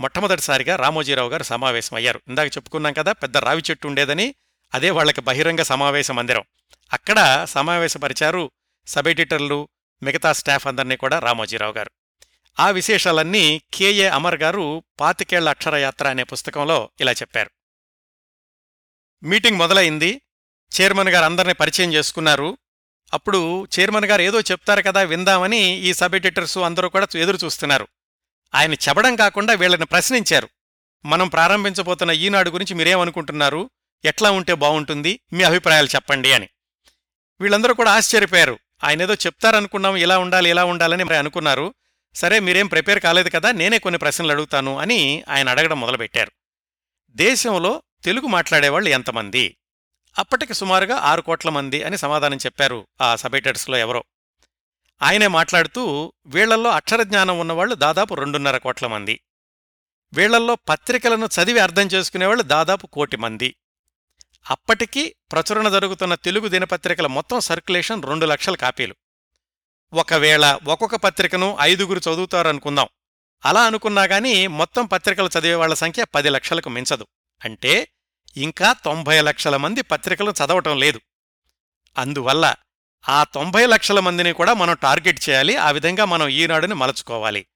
[0.00, 2.20] మొట్టమొదటిసారిగా రామోజీరావు గారు సమావేశమయ్యారు.
[2.28, 4.34] ఇందాక చెప్పుకున్నాం కదా పెద్ద రావి చెట్టు ఉండేదని
[4.74, 6.42] అదే వాళ్ళకి బహిరంగ సమావేశ మందిరం.
[6.92, 8.50] అక్కడ సమావేశపరిచారు
[8.86, 9.68] సబ్ ఎడిటర్లు
[10.02, 11.90] మిగతా స్టాఫ్ అందరినీ కూడా రామోజీరావు గారు.
[12.60, 17.50] ఆ విశేషాలన్నీ కేఏ అమర్ గారు పాతికేళ్ళ అక్షరయాత్ర అనే పుస్తకంలో ఇలా చెప్పారు.
[19.22, 20.20] మీటింగ్ మొదలైంది.
[20.80, 22.58] చైర్మన్ గారు అందరినీ పరిచయం చేసుకున్నారు.
[23.12, 27.88] అప్పుడు చైర్మన్ గారు ఏదో చెప్తారు కదా విందామని ఈ సబ్ ఎడిటర్సు అందరూ కూడా ఎదురు చూస్తున్నారు.
[28.54, 30.48] ఆయన చెప్పడం కాకుండా వీళ్ళని ప్రశ్నించారు.
[31.04, 33.70] మనం ప్రారంభించబోతున్న ఈనాడు గురించి మీరేమనుకుంటున్నారు?
[34.04, 35.20] ఎట్లా ఉంటే బాగుంటుంది?
[35.32, 36.48] మీ అభిప్రాయాలు చెప్పండి అని.
[37.40, 38.58] వీళ్ళందరూ కూడా ఆశ్చర్యపోయారు.
[38.84, 41.74] ఆయన ఏదో చెప్తారనుకున్నాం ఇలా ఉండాలి ఇలా ఉండాలని మరి అనుకున్నారు.
[42.14, 46.32] సరే మీరేం ప్రిపేర్ కాలేదు కదా నేనే కొన్ని ప్రశ్నలు అడుగుతాను అని ఆయన అడగడం మొదలుపెట్టారు.
[47.10, 49.56] దేశంలో తెలుగు మాట్లాడేవాళ్ళు ఎంతమంది?
[50.18, 54.04] అప్పటికి సుమారుగా ఆరు కోట్ల మంది అని సమాధానం చెప్పారు ఆ సబేటర్స్లో ఎవరో.
[55.02, 59.20] ఆయనే మాట్లాడుతూ వీళ్ళల్లో అక్షరజ్ఞానం ఉన్నవాళ్ళు దాదాపు రెండున్నర కోట్ల మంది.
[60.12, 63.56] వీళ్ళల్లో పత్రికలను చదివి అర్థం చేసుకునేవాళ్ళు దాదాపు కోటి మంది.
[64.50, 68.94] అప్పటికి ప్రచురణ జరుగుతున్న తెలుగు దినపత్రికల మొత్తం సర్క్యులేషన్ రెండు లక్షల కాపీలు.
[69.92, 72.88] ఒకవేళ ఒక్కొక్క పత్రికను ఐదుగురు చదువుతారనుకుందాం.
[73.44, 77.06] అలా అనుకున్నా గాని మొత్తం పత్రికలు చదివేవాళ్ళ సంఖ్య పది లక్షలకు మించదు.
[77.44, 77.88] అంటే
[78.36, 81.00] ఇంకా తొంభై లక్షల మంది పత్రికలు చదవటం లేదు.
[81.98, 82.54] అందువల్ల
[83.08, 85.56] ఆ తొంభై లక్షల మందిని కూడా మనం టార్గెట్ చేయాలి.
[85.56, 87.46] ఆ విధంగా మనం ఈనాడుని మలుచుకోవాలి.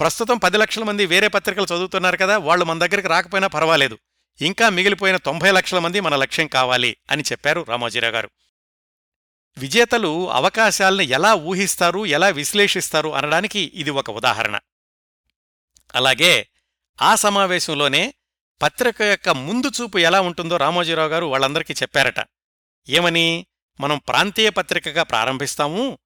[0.00, 3.98] ప్రస్తుతం పది లక్షల మంది వేరే పత్రికలు చదువుతున్నారు కదా వాళ్ళు మన దగ్గరికి రాకపోయినా పర్వాలేదు.
[4.40, 8.30] ఇంకా మిగిలిపోయిన తొంభై లక్షల మంది మన లక్ష్యం కావాలి అని చెప్పారు రామోజీరావు గారు.
[9.58, 14.58] విజేతలు అవకాశాల్ని ఎలా ఊహిస్తారు ఎలా విశ్లేషిస్తారు అనడానికి ఇది ఒక ఉదాహరణ.
[15.94, 16.48] అలాగే
[17.02, 18.14] ఆ సమావేశంలోనే
[18.62, 22.26] పత్రిక యొక్క ముందు చూపు ఎలా ఉంటుందో రామోజీరావు గారు వాళ్ళందరికీ చెప్పారట.
[22.88, 23.46] ఏమని?
[23.80, 25.98] మనం ప్రాంతీయ పత్రికగా ప్రారంభిస్తాము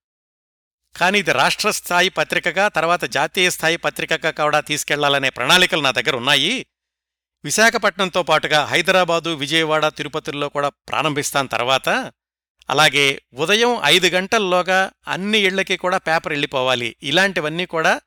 [0.97, 6.67] కానీ ఇది రాష్ట్ర స్థాయి పత్రికగా తర్వాత జాతీయ స్థాయి పత్రికగా కూడా తీసుకెళ్ళాలనే ప్రణాళికలు నా దగ్గర ఉన్నాయి.
[7.45, 12.13] విశాఖపట్నంతో పాటుగా హైదరాబాదు విజయవాడ తిరుపతిల్లో కూడా ప్రారంభిస్తాం తర్వాత
[12.70, 16.96] అలాగే ఉదయం ఐదు గంటల్లోగా అన్ని ఇళ్ళకి కూడా పేపర్ వెళ్ళిపోవాలి.
[17.02, 18.00] ఇలాంటివన్నీ కూడా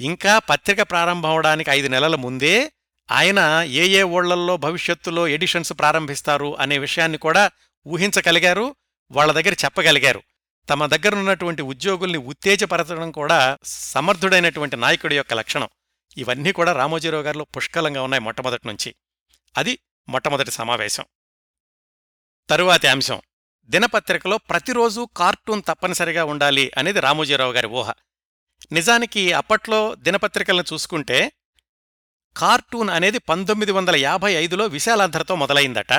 [0.00, 2.72] ఇంకా పత్రిక ప్రారంభం అవడానికి ఐదు నెలల ముందే
[3.10, 7.50] ఆయన ఏ ఏ ఊళ్ళల్లో భవిష్యత్తులో ఎడిషన్స్ ప్రారంభిస్తారు అనే విషయాన్ని కూడా
[7.86, 8.76] ఊహించగలిగారు
[9.10, 10.22] వాళ్ళ దగ్గర చెప్పగలిగారు.
[10.68, 15.68] తమ దగ్గరున్నటువంటి ఉద్యోగుల్ని ఉత్తేజపరచడం కూడా సమర్థుడైనటువంటి నాయకుడి యొక్క లక్షణం.
[16.16, 18.94] ఇవన్నీ కూడా రామోజీరావు గారిలో పుష్కలంగా ఉన్నాయి మొట్టమొదటి నుంచి.
[19.58, 21.04] అది మొట్టమొదటి సమావేశం.
[22.50, 23.20] తరువాతి అంశం.
[23.68, 27.90] దినపత్రికలో ప్రతిరోజు కార్టూన్ తప్పనిసరిగా ఉండాలి అనేది రామోజీరావు గారి ఊహ.
[28.72, 31.32] నిజానికి అప్పట్లో దినపత్రికలను చూసుకుంటే
[32.36, 35.92] కార్టూన్ అనేది పంతొమ్మిది వందల యాభై ఐదులో విశాలాంధ్రతో మొదలైందట.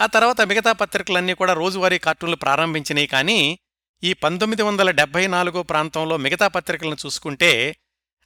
[0.00, 3.58] ఆ తర్వాత మిగతా పత్రికలన్నీ కూడా రోజువారీ కార్టూన్లు ప్రారంభించినాయి కానీ
[4.02, 7.76] ఈ పంతొమ్మిది వందల డెబ్బై నాలుగో ప్రాంతంలో మిగతా పత్రికలను చూసుకుంటే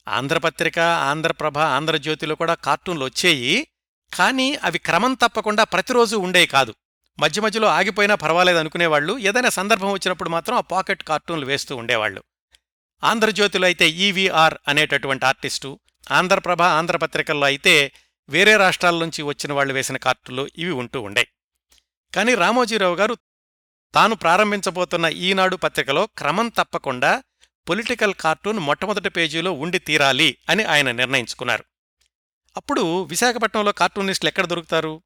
[0.06, 3.68] ఆంధ్రపత్రిక ఆంధ్రప్రభ ఆంధ్రజ్యోతిలో కూడా కార్టూన్లు వచ్చేయి
[4.12, 6.74] కానీ అవి క్రమం తప్పకుండా ప్రతిరోజు ఉండేవి కాదు.
[7.22, 9.18] మధ్య మధ్యలో ఆగిపోయినా పర్వాలేదు అనుకునేవాళ్ళు.
[9.18, 12.22] ఏదైనా సందర్భం వచ్చినప్పుడు మాత్రం ఆ పాకెట్ కార్టూన్లు వేస్తూ ఉండేవాళ్ళు.
[13.04, 17.92] ఆంధ్రజ్యోతిలో అయితే ఈవీఆర్ అనేటటువంటి ఆర్టిస్టు ఆంధ్రప్రభ ఆంధ్రపత్రికల్లో అయితే
[18.28, 21.28] వేరే రాష్ట్రాల నుంచి వచ్చిన వాళ్ళు వేసిన కార్టూన్లు ఇవి ఉంటూ ఉండే
[22.14, 23.14] కానీ రామోజీరావు గారు
[23.94, 27.22] తాను ప్రారంభించబోతున్న ఈనాడు పత్రికలో క్రమం తప్పకుండా
[27.68, 31.64] పొలిటికల్ కార్టూన్ మొట్టమొదటి పేజీలో ఉండి తీరాలి అని ఆయన నిర్ణయించుకున్నారు.
[32.56, 35.02] అప్పుడు విశాఖపట్నంలో కార్టూనిస్టులు ఎక్కడ దొరుకుతారు?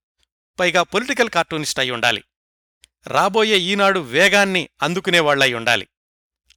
[0.59, 2.25] పైగా పొలిటికల్ కార్టూనిస్ట్ అయి ఉండాలి.
[3.07, 5.89] రాబోయే ఈనాడు వేగాన్ని అందుకునేవాళ్ళై ఉండాలి.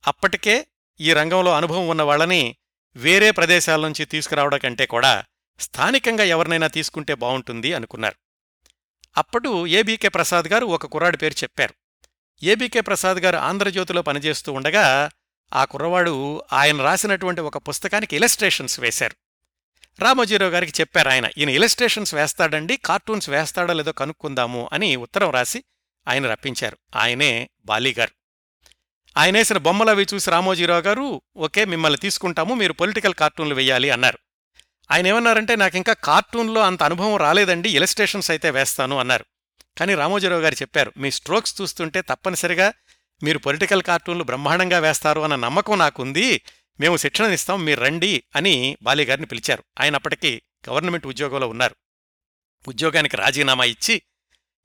[0.07, 0.67] అప్పటికే
[0.99, 2.55] ఈ రంగంలో అనుభవం ఉన్న వాళ్ళని
[2.95, 5.23] వేరే ప్రదేశాల నుంచి తీసుకురావడం కంటే కూడా
[5.59, 8.15] స్థానికంగా ఎవరినైనా తీసుకుంటే బావుంటుంది అనుకున్నారు.
[9.17, 11.73] అప్పుడు ఏబీకే ప్రసాద్ గారు ఒక కుర్రాడి పేరు చెప్పారు.
[12.43, 15.09] ఏబీకే ప్రసాద్ గారు ఆంధ్రజ్యోతిలో పనిచేస్తూ ఉండగా
[15.53, 19.28] ఆ కుర్రవాడు ఆయన రాసినటువంటి ఒక పుస్తకానికి ఇలస్ట్రేషన్స్ వేశారు.
[19.99, 25.63] రామోజీరావు గారికి చెప్పారు ఆయన ఈయన ఇలస్ట్రేషన్స్ వేస్తాడండి కార్టూన్స్ వేస్తాడో లేదో కనుక్కుందాము అని ఉత్తరం రాసి
[26.07, 26.77] ఆయన రప్పించారు.
[26.95, 28.11] ఆయనే బాలీగారు.
[29.17, 34.19] ఆయనేసిన బొమ్మలు అవి చూసి రామోజీరావు గారు ఓకే మిమ్మల్ని తీసుకుంటాము మీరు పొలిటికల్ కార్టూన్లు వెయ్యాలి అన్నారు.
[34.91, 39.25] ఆయన ఏమన్నారంటే నాకింకా కార్టూన్లో అంత అనుభవం రాలేదండి ఇలస్ట్రేషన్స్ అయితే వేస్తాను అన్నారు.
[39.77, 42.73] కానీ రామోజీరావు గారు చెప్పారు మీ స్ట్రోక్స్ చూస్తుంటే తప్పనిసరిగా
[43.23, 46.41] మీరు పొలిటికల్ కార్టూన్లు బ్రహ్మాండంగా వేస్తారు అన్న నమ్మకం నాకుంది.
[46.79, 49.63] మేము శిక్షణనిస్తాం మీరు రండి అని బాలిగారిని పిలిచారు.
[49.79, 51.75] ఆయన అప్పటికి గవర్నమెంట్ ఉద్యోగంలో ఉన్నారు.
[52.67, 54.01] ఉద్యోగానికి రాజీనామా ఇచ్చి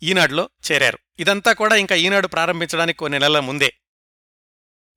[0.03, 0.99] ఈనాడులో చేరారు.
[1.19, 3.75] ఇదంతా కూడా ఇంకా ఈనాడు ప్రారంభించడానికి కొన్ని నెలల ముందే.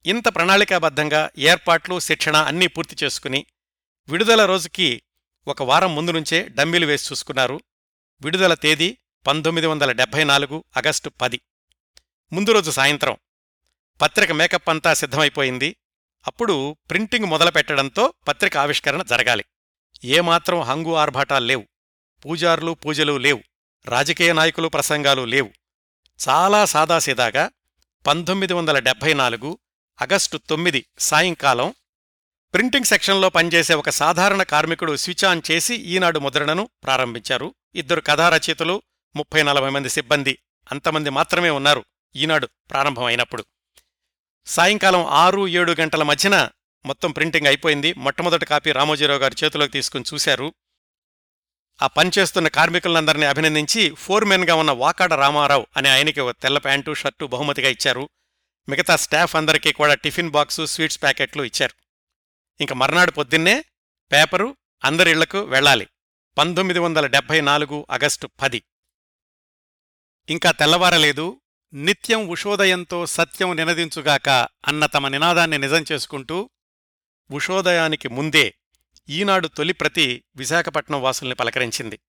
[0.05, 3.45] ఇంత ప్రణాళికాబద్ధంగా ఏర్పాట్లు శిక్షణ అన్నీ పూర్తి చేసుకుని
[4.09, 5.01] విడుదల రోజుకి
[5.47, 7.61] ఒక వారం ముందు నుంచే డమ్మీలు వేసి చూసుకున్నారు.
[8.21, 8.97] విడుదల తేదీ
[9.27, 11.41] పంతొమ్మిది వందల డెబ్బై నాలుగు ఆగస్టు పది.
[12.33, 13.17] ముందు రోజు సాయంత్రం.
[14.01, 15.75] పత్రిక మేకప్ అంతా సిద్ధమైపోయింది.
[16.27, 19.45] అప్పుడు ప్రింటింగ్ మొదలుపెట్టడంతో పత్రిక ఆవిష్కరణ జరగాలి.
[20.03, 21.67] ఏమాత్రం హంగు ఆర్భాటాలు లేవు.
[22.25, 23.43] పూజార్లు పూజలు లేవు.
[23.85, 25.49] రాజకీయ నాయకులు ప్రసంగాలు లేవు.
[26.29, 27.51] చాలా సాదాసీదాగా
[28.07, 29.59] పంతొమ్మిది వందల డెబ్భై నాలుగు
[30.01, 31.73] ఆగస్టు తొమ్మిది సాయంకాలం
[32.53, 37.55] ప్రింటింగ్ సెక్షన్లో పనిచేసే ఒక సాధారణ కార్మికుడు స్విచ్ ఆన్ చేసి ఈనాడు ముద్రణను ప్రారంభించారు.
[37.75, 38.81] ఇద్దరు కథారచయితలు
[39.15, 40.39] ముప్పై నలభై మంది సిబ్బంది
[40.71, 43.45] అంతమంది మాత్రమే ఉన్నారు ఈనాడు ప్రారంభమైనప్పుడు.
[44.47, 46.49] సాయంకాలం ఆరు ఏడు గంటల మధ్యన
[46.85, 47.93] మొత్తం ప్రింటింగ్ అయిపోయింది.
[47.93, 50.53] మొట్టమొదటి కాపీ రామోజీరావు గారి చేతిలోకి తీసుకుని చూశారు.
[51.81, 57.69] ఆ పనిచేస్తున్న కార్మికులందరినీ అభినందించి ఫోర్మెన్గా ఉన్న వాకాడ రామారావు అనే ఆయనకి ఒక తెల్ల ప్యాంటు షర్టు బహుమతిగా
[57.69, 58.09] ఇచ్చారు.
[58.69, 61.73] మిగతా స్టాఫ్ అందరికీ కూడా టిఫిన్ బాక్సు స్వీట్స్ ప్యాకెట్లు ఇచ్చారు.
[62.61, 63.65] ఇంక మర్నాడు పొద్దున్నే
[64.11, 65.87] పేపరు అందరిళ్ళకు వెళ్ళాలి.
[66.37, 68.63] పంతొమ్మిది వందల డెబ్బై నాలుగు ఆగస్టు పది.
[70.29, 71.41] ఇంకా తెల్లవారలేదు.
[71.73, 74.29] నిత్యం ఉషోదయంతో సత్యం నినదించుగాక
[74.67, 76.49] అన్న తమ నినాదాన్ని నిజం చేసుకుంటూ
[77.31, 78.55] ఉషోదయానికి ముందే
[79.09, 81.99] ఈనాడు తొలి ప్రతి విశాఖపట్నం వాసుల్ని పలకరించింది.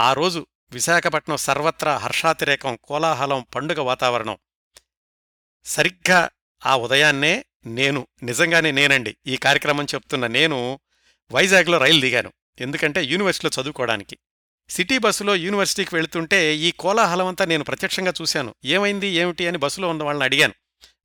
[0.00, 4.38] ఆ రోజు విశాఖపట్నం సర్వత్రా హర్షాతిరేకం కోలాహలం పండుగ వాతావరణం.
[5.64, 6.30] సరిగ్గా
[6.66, 10.80] ఆ ఉదయాన్నే నేను నిజంగానే నేనండి ఈ కార్యక్రమం చెప్తున్న నేను
[11.32, 12.32] వైజాగ్లో రైలు దిగాను.
[12.60, 14.18] ఎందుకంటే యూనివర్సిటీలో చదువుకోవడానికి.
[14.68, 18.54] సిటీ బస్సులో యూనివర్సిటీకి వెళుతుంటే ఈ కోలాహలమంతా నేను ప్రత్యక్షంగా చూశాను.
[18.64, 20.54] ఏమైంది ఏమిటి అని బస్సులో ఉన్న వాళ్ళని అడిగాను.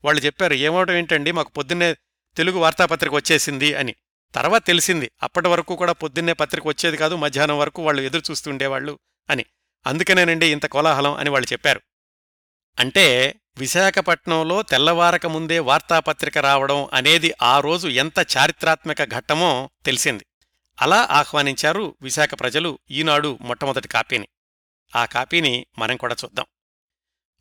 [0.05, 1.93] వాళ్ళు చెప్పారు ఏమవడం ఏంటండి మాకు పొద్దున్నే
[2.37, 3.95] తెలుగు వార్తాపత్రిక వచ్చేసింది అని.
[4.35, 8.99] తర్వాత తెలిసింది అప్పటి వరకు కూడా పొద్దున్నే పత్రిక వచ్చేది కాదు మధ్యాహ్నం వరకు వాళ్ళు ఎదురు చూస్తుండేవాళ్ళు
[9.29, 9.45] అని.
[9.87, 11.81] అందుకనేనండి ఇంత కోలాహలం అని వాళ్ళు చెప్పారు.
[12.79, 20.25] అంటే విశాఖపట్నంలో తెల్లవారక ముందే వార్తాపత్రిక రావడం అనేది ఆ రోజు ఎంత చారిత్రాత్మక ఘట్టమో తెలిసింది.
[20.81, 24.27] అలా ఆహ్వానించారు విశాఖ ప్రజలు ఈనాడు మొట్టమొదటి కాపీని.
[24.95, 26.45] ఆ కాపీని మనం కూడా చూద్దాం.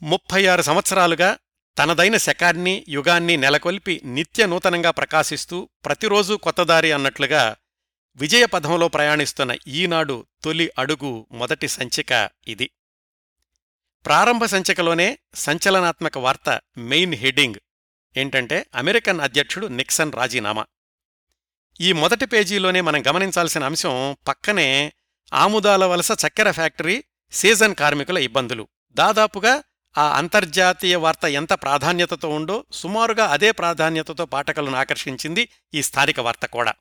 [0.02, 1.38] ముప్పై ఆరు సంవత్సరాలుగా
[1.78, 7.56] తనదైన శకాన్ని యుగాన్ని నెలకొల్పి నిత్య నూతనంగా ప్రకాశిస్తూ ప్రతిరోజూ కొత్తదారి అన్నట్లుగా
[8.16, 12.70] విజయపథంలో ప్రయాణిస్తున్న ఈనాడు తొలి అడుగు మొదటి సంచిక ఇది.
[14.06, 17.54] ప్రారంభ సంచికలోనే సంచలనాత్మక వార్త మెయిన్ హెడ్డింగ్.
[18.16, 20.66] ఏంటంటే అమెరికన్ అధ్యక్షుడు నిక్సన్ రాజీనామా.
[21.80, 24.92] ఈ మొదటి పేజీలోనే మనం గమనించాల్సిన అంశం పక్కనే
[25.34, 28.68] ఆముదాల వలస చక్కెర ఫ్యాక్టరీ సీజన్ కార్మికుల ఇబ్బందులు.
[28.92, 29.62] దాదాపుగా
[29.98, 36.74] ఆ అంతర్జాతీయ వార్త ఎంత ప్రాధాన్యతతో ఉందో సుమారుగా అదే ప్రాధాన్యతతో పాఠకులను ఆకర్షించింది ఈ స్థానిక వార్త కూడా.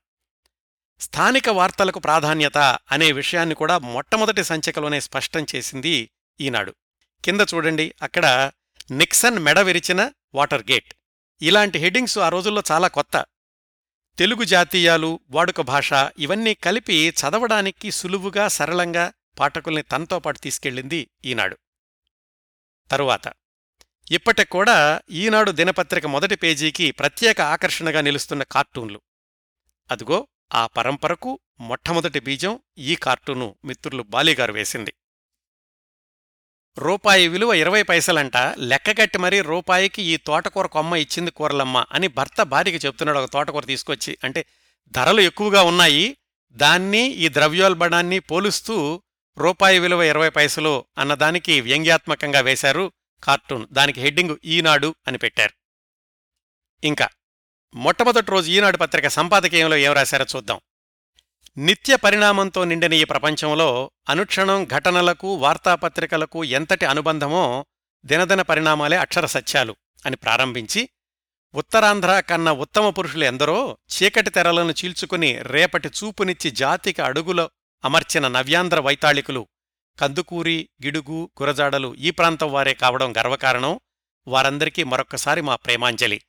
[0.99, 2.57] స్థానిక వార్తలకు ప్రాధాన్యత
[2.91, 6.75] అనే విషయాన్ని కూడా మొట్టమొదటి సంచికలోనే స్పష్టం చేసింది ఈనాడు.
[7.25, 8.51] కింద చూడండి అక్కడ
[8.91, 10.93] నిక్సన్ మెడ విరిచిన వాటర్ గేట్.
[11.41, 13.25] ఇలాంటి హెడ్డింగ్స్ ఆ రోజుల్లో చాలా కొత్త.
[14.20, 15.89] తెలుగు జాతీయాలు వాడుక భాష
[16.20, 21.57] ఇవన్నీ కలిపి చదవడానికి సులువుగా సరళంగా పాఠకుల్ని తనతో పాటు తీసుకెళ్ళింది ఈనాడు.
[22.91, 23.22] తరువాత.
[24.11, 29.01] ఇప్పటికూడా ఈనాడు దినపత్రిక మొదటి పేజీకి ప్రత్యేక ఆకర్షణగా నిలుస్తున్న కార్టూన్లు.
[29.91, 34.93] అదిగో ఆ పరంపరకు మొట్టమొదటి బీజం ఈ కార్టూను మిత్రులు బాలీగారు వేసింది.
[36.78, 38.38] రూపాయి విలువ ఇరవై పైసలంట.
[38.57, 44.17] లెక్కగట్టి మరీ రూపాయికి ఈ తోటకూర కొమ్మ ఇచ్చింది కూరలమ్మ అని భర్త భార్యకి చెప్తున్నాడు ఒక తోటకూర తీసుకొచ్చి.
[44.24, 44.45] అంటే
[44.91, 46.17] ధరలు ఎక్కువగా ఉన్నాయి.
[46.51, 49.03] దాన్ని ఈ ద్రవ్యోల్బణాన్ని పోలుస్తూ
[49.38, 52.91] రూపాయి విలువ ఇరవై పైసలు అన్నదానికి వ్యంగ్యాత్మకంగా వేశారు
[53.24, 53.67] కార్టూన్.
[53.72, 55.53] దానికి హెడ్డింగ్ ఈనాడు అని పెట్టారు.
[56.84, 57.07] ఇంకా
[57.76, 60.59] మొట్టమొదటి రోజు ఈనాడు పత్రిక సంపాదకీయంలో ఏం రాశారో చూద్దాం.
[61.60, 67.66] నిత్య పరిణామంతో నిండిన ఈ ప్రపంచంలో అనుక్షణం ఘటనలకు వార్తాపత్రికలకు ఎంతటి అనుబంధమో
[68.05, 70.89] దినదిన పరిణామాలే అక్షర సత్యాలు అని ప్రారంభించి
[71.55, 77.49] ఉత్తరాంధ్ర కన్న ఉత్తమ పురుషులు ఎందరో చీకటి తెరలను చీల్చుకుని రేపటి చూపునిచ్చి జాతికి అడుగులో
[77.86, 79.47] అమర్చిన నవ్యాంధ్ర వైతాళికులు
[79.99, 83.80] కందుకూరి గిడుగు గురజాడలు ఈ ప్రాంతం వారే కావడం గర్వకారణం.
[84.28, 86.22] వారందరికీ మరొక్కసారి మా ప్రేమాంజలి.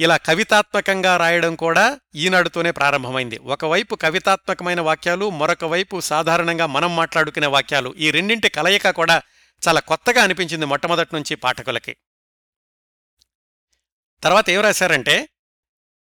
[0.00, 3.38] ఇలా కవితాత్మకంగా రాయడం కూడా ఈనాడుతోనే ప్రారంభమైంది.
[3.38, 7.94] ఒకవైపు కవితాత్మకమైన వాక్యాలు మరొక వైపు సాధారణంగా మనం మాట్లాడుకునే వాక్యాలు.
[7.98, 9.22] ఈ రెండింటి కలయిక కూడా
[9.68, 11.96] చాలా కొత్తగా అనిపించింది మొట్టమొదటి నుంచి పాఠకులకి.
[14.22, 15.28] తర్వాత ఏం రాశారంటే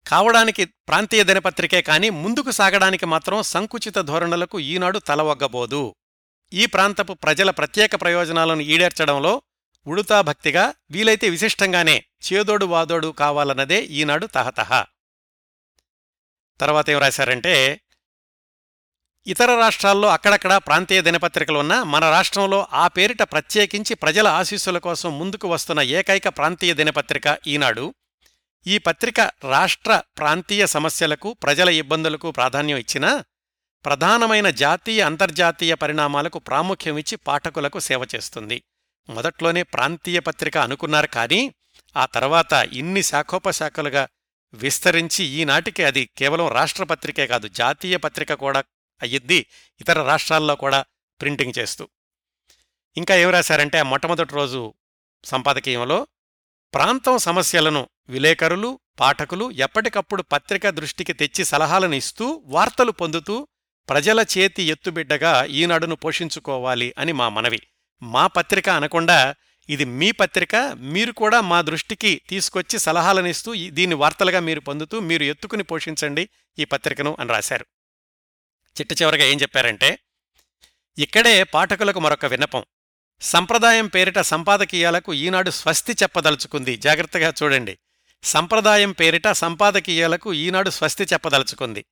[0.06, 5.94] కావడానికి ప్రాంతీయ దినపత్రికే కాని ముందుకు సాగడానికి మాత్రం సంకుచిత ధోరణులకు ఈనాడు తలవగ్గబోదు.
[6.52, 9.42] ఈ ప్రాంతపు ప్రజల ప్రత్యేక ప్రయోజనాలను ఈడేర్చడంలో
[9.86, 14.84] ఉడుతా భక్తిగా వీలైతే విశిష్టంగానే చేదోడు వాదోడు కావాలన్నదే ఈనాడు తహతహ.
[16.60, 17.80] తర్వాత ఏం రాశారంటే
[19.26, 25.80] ఇతర రాష్ట్రాల్లో అక్కడక్కడ ప్రాంతీయ దినపత్రికలున్నా మన రాష్ట్రంలో ఆ పేరిట ప్రత్యేకించి ప్రజల ఆశీస్సుల కోసం ముందుకు వస్తున్న
[25.80, 27.94] ఏకైక ప్రాంతీయ దినపత్రిక ఈనాడు.
[28.66, 33.24] ఈ పత్రిక రాష్ట్ర ప్రాంతీయ సమస్యలకు ప్రజల ఇబ్బందులకు ప్రాధాన్యం ఇచ్చినా
[33.84, 38.62] ప్రధానమైన జాతీయ అంతర్జాతీయ పరిణామాలకు ప్రాముఖ్యమిచ్చి పాఠకులకు సేవ చేస్తుంది.
[39.08, 41.54] మొదట్లోనే ప్రాంతీయ పత్రిక అనుకున్నారు కానీ
[41.96, 44.08] ఆ తర్వాత ఇన్ని శాఖోపశాఖలుగా
[44.54, 48.64] విస్తరించి ఈనాటికి అది కేవలం రాష్ట్రపత్రికే కాదు జాతీయ పత్రిక కూడా
[49.02, 49.46] అయ్యిద్ది
[49.80, 50.84] ఇతర రాష్ట్రాల్లో కూడా
[51.20, 51.88] ప్రింటింగ్ చేస్తూ.
[52.96, 54.74] ఇంకా ఏం రాశారంటే ఆ మొట్టమొదటి రోజు
[55.24, 56.06] సంపాదకీయంలో
[56.74, 63.48] ప్రాంతం సమస్యలను విలేకరులు పాఠకులు ఎప్పటికప్పుడు పత్రిక దృష్టికి తెచ్చి సలహాలను ఇస్తూ వార్తలు పొందుతూ
[63.88, 67.60] ప్రజల చేతి ఎత్తుబిడ్డగా ఈనాడును పోషించుకోవాలి అని మా మనవి.
[68.02, 69.34] మా పత్రిక అనకుండా
[69.68, 75.62] ఇది మీ పత్రిక మీరు కూడా మా దృష్టికి తీసుకొచ్చి సలహాలనిస్తూ దీన్ని వార్తలుగా మీరు పొందుతూ మీరు ఎత్తుకుని
[75.62, 77.66] పోషించండి ఈ పత్రికను అని రాశారు.
[78.80, 79.98] చిట్ట చివరగా ఏం చెప్పారంటే
[80.98, 82.64] ఇక్కడే పాఠకులకు మరొక విన్నపం.
[83.20, 86.76] సంప్రదాయం పేరిట సంపాదకీయాలకు ఈనాడు స్వస్తి చెప్పదలుచుకుంది.
[86.76, 87.78] జాగ్రత్తగా చూడండి.
[88.22, 91.84] సంప్రదాయం పేరిట సంపాదకీయాలకు ఈనాడు స్వస్తి చెప్పదలుచుకుంది.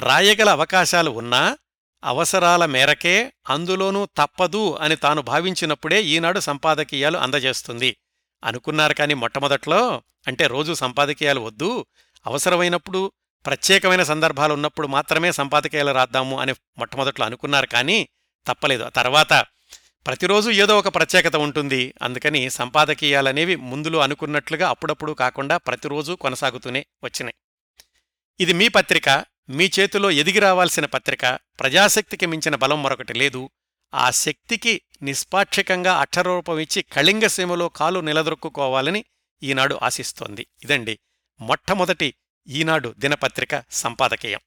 [0.00, 1.58] రాయగల అవకాశాలు ఉన్నా
[2.04, 7.96] అవసరాల మేరకే అందులోనూ తప్పదు అని తాను భావించినప్పుడే ఈనాడు సంపాదకీయాలు అందజేస్తుంది.
[8.44, 11.86] అనుకున్నారు కాని మొట్టమొదట్లో అంటే రోజు సంపాదకీయాలు వద్దు
[12.26, 13.12] అవసరమైనప్పుడు
[13.46, 18.08] ప్రత్యేకమైన సందర్భాలు ఉన్నప్పుడు మాత్రమే సంపాదకీయాలు రాద్దాము అని మొట్టమొదట్లో అనుకున్నారు కానీ
[18.46, 18.84] తప్పలేదు.
[18.84, 19.32] ఆ తర్వాత
[20.06, 21.94] ప్రతిరోజు ఏదో ఒక ప్రత్యేకత ఉంటుంది.
[22.02, 27.34] అందుకని సంపాదకీయాలనేవి ముందులో అనుకున్నట్లుగా అప్పుడప్పుడు కాకుండా ప్రతిరోజు కొనసాగుతూనే వచ్చినాయి.
[28.40, 29.24] ఇది మీ పత్రిక.
[29.50, 33.50] మీ చేతిలో ఎదిగి రావాల్సిన పత్రిక ప్రజాశక్తికి మించిన బలం మరొకటి లేదు.
[33.94, 39.04] ఆ శక్తికి నిష్పాక్షికంగా అక్షరూపమిచ్చి కళింగ కళింగసీమలో కాలు నిలదొక్కుకోవాలని
[39.42, 40.46] ఈనాడు ఆశిస్తోంది.
[40.64, 40.98] ఇదండి
[41.40, 42.14] మొట్టమొదటి
[42.48, 44.40] ఈనాడు దినపత్రిక సంపాదకీయం.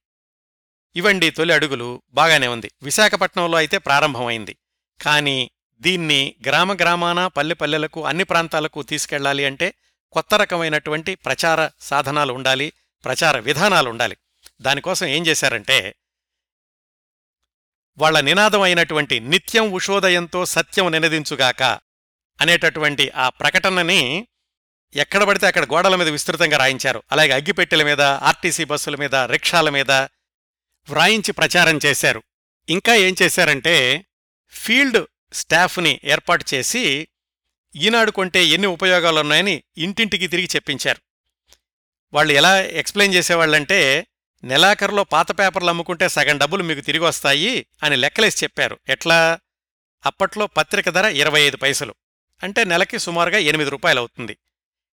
[0.96, 2.02] ఇవండి తొలి అడుగులు.
[2.12, 2.72] బాగానే ఉంది.
[2.84, 4.56] విశాఖపట్నంలో అయితే ప్రారంభమైంది.
[5.02, 9.74] కానీ దీన్ని గ్రామ గ్రామాన పల్లె పల్లెలకు అన్ని ప్రాంతాలకు తీసుకెళ్ళాలి అంటే
[10.12, 12.74] కొత్త రకమైనటువంటి ప్రచార సాధనాలు ఉండాలి
[13.06, 14.18] ప్రచార విధానాలు ఉండాలి.
[14.62, 15.96] దానికోసం ఏం చేశారంటే
[17.98, 21.64] వాళ్ళ నినాదం అయినటువంటి నిత్యం ఉషోదయంతో సత్యం నినదించుగాక
[22.42, 24.28] అనేటటువంటి ఆ ప్రకటనని
[24.96, 27.04] ఎక్కడ పడితే అక్కడ గోడల మీద విస్తృతంగా రాయించారు.
[27.12, 29.92] అలాగే అగ్గిపెట్టెల మీద ఆర్టీసీ బస్సుల మీద రిక్షాల మీద
[30.90, 32.24] వ్రాయించి ప్రచారం చేశారు.
[32.70, 34.06] ఇంకా ఏం చేశారంటే
[34.50, 37.08] ఫీల్డ్ స్టాఫ్ని ఏర్పాటు చేసి
[37.76, 41.02] ఈనాడు కొంటే ఎన్ని ఉపయోగాలున్నాయని ఇంటింటికి తిరిగి చెప్పించారు.
[42.14, 44.08] వాళ్ళు ఎలా ఎక్స్ప్లెయిన్ చేసేవాళ్ళంటే
[44.44, 48.80] నెలాఖరులో పాత పేపర్లు అమ్ముకుంటే సగం డబ్బులు మీకు తిరిగి వస్తాయి అని లెక్కలేసి చెప్పారు.
[48.90, 49.40] ఎట్లా?
[50.06, 51.96] అప్పట్లో పత్రిక ధర ఇరవై ఐదు పైసలు.
[52.44, 54.38] అంటే నెలకి సుమారుగా ఎనిమిది రూపాయలు అవుతుంది.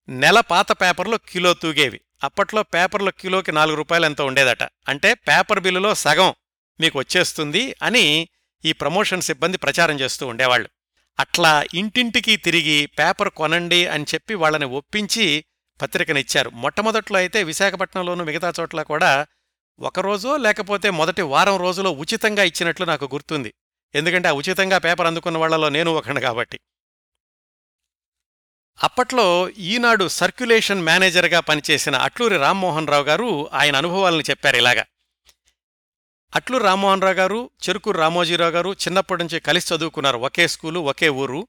[0.09, 2.01] నెల పాత పేపర్లు కిలో తూగేవి.
[2.25, 4.63] అప్పట్లో పేపర్లు కిలోకి నాలుగు రూపాయలు ఎంత ఉండేదట.
[4.63, 6.35] అంటే పేపర్ బిల్లులో సగం
[6.81, 8.29] మీకు వచ్చేస్తుంది అని
[8.65, 10.69] ఈ ప్రమోషన్ సిబ్బంది ప్రచారం చేస్తూ ఉండేవాళ్ళు.
[11.21, 15.45] అట్లా ఇంటింటికి తిరిగి పేపర్ కొనండి అని చెప్పి వాళ్ళని ఒప్పించి
[15.83, 19.27] పత్రికనిచ్చారు మొట్టమొదట్లో అయితే విశాఖపట్నంలోనూ మిగతా చోట్ల కూడా
[19.79, 23.55] ఒకరోజో లేకపోతే మొదటి వారం రోజులో ఉచితంగా ఇచ్చినట్లు నాకు గుర్తుంది.
[23.95, 26.61] ఎందుకంటే ఆ ఉచితంగా పేపర్ అందుకున్న వాళ్ళలో నేను ఒకను కాబట్టి.
[28.83, 34.85] అప్పట్లో ఈనాడు సర్క్యులేషన్ మేనేజర్గా పనిచేసిన అట్లూరి రామ్మోహన్ రావు గారు ఆయన అనుభవాలను చెప్పారు ఇలాగా.
[36.37, 40.19] అట్లూరి రామ్మోహన్ రావు గారు చెరుకూరు రామోజీరావు గారు చిన్నప్పటి నుంచి కలిసి చదువుకున్నారు.
[40.19, 41.49] ఒకే స్కూలు ఒకే ఊరు.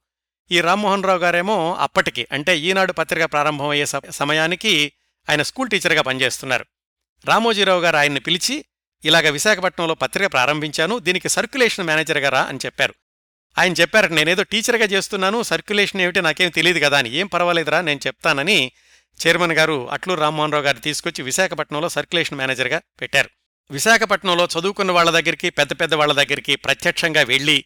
[0.51, 4.91] ఈ రామ్మోహన్ రావు గారేమో అప్పటికి అంటే ఈనాడు పత్రిక ప్రారంభమయ్యే సమయానికి
[5.29, 6.65] ఆయన స్కూల్ టీచర్గా పనిచేస్తున్నారు.
[7.25, 8.65] రామోజీరావు గారు ఆయన్ని పిలిచి
[9.05, 12.93] ఇలాగ విశాఖపట్నంలో పత్రిక ప్రారంభించాను దీనికి సర్క్యులేషన్ మేనేజర్గా రా అని చెప్పారు.
[13.57, 18.71] ఆయన చెప్పారు నేనేదో టీచర్గా చేస్తున్నాను సర్క్యులేషన్ ఏమిటి నాకేం తెలియదు కదా అని ఏం పర్వాలేదురా నేను చెప్తానని
[19.27, 23.29] చైర్మన్ గారు అట్లు రామ్మోహన్ రావు గారు తీసుకొచ్చి విశాఖపట్నంలో సర్క్యులేషన్ మేనేజర్గా పెట్టారు.
[23.71, 27.65] విశాఖపట్నంలో చదువుకున్న వాళ్ళ దగ్గరికి పెద్ద పెద్ద వాళ్ళ దగ్గరికి ప్రత్యక్షంగా వెళ్ళి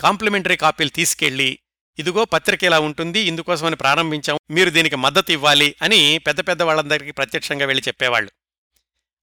[0.00, 1.58] కాంప్లిమెంటరీ కాపీలు తీసుకెళ్ళి
[1.98, 7.66] ఇదిగో పత్రిక ఇలా ఉంటుంది ఇందుకోసమని ప్రారంభించాం మీరు దీనికి మద్దతు ఇవ్వాలి అని పెద్ద పెద్ద వాళ్ళందరికీ ప్రత్యక్షంగా
[7.66, 8.30] వెళ్ళి చెప్పేవాళ్ళు.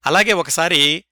[0.06, 1.06] అలాగే ఒకసారి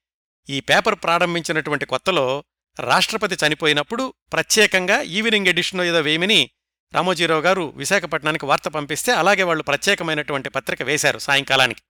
[0.50, 2.44] ఈ పేపర్ ప్రారంభించినటువంటి కొత్తలో
[2.80, 6.50] రాష్ట్రపతి చనిపోయినప్పుడు ప్రత్యేకంగా ఈవినింగ్ ఎడిషన్ ఏదో వేయమని
[6.94, 11.82] రామోజీరావు గారు విశాఖపట్నానికి వార్త పంపిస్తే అలాగే వాళ్ళు ప్రత్యేకమైనటువంటి పత్రిక వేశారు సాయంకాలానికి.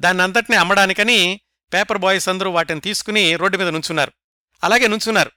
[0.00, 1.40] దాన్ని అంతటినీ అమ్మడానికని
[1.74, 4.12] పేపర్ బాయ్స్ అందరూ వాటిని తీసుకుని రోడ్డు మీద నుంచున్నారు.
[4.64, 5.30] అలాగే నుంచున్నారు.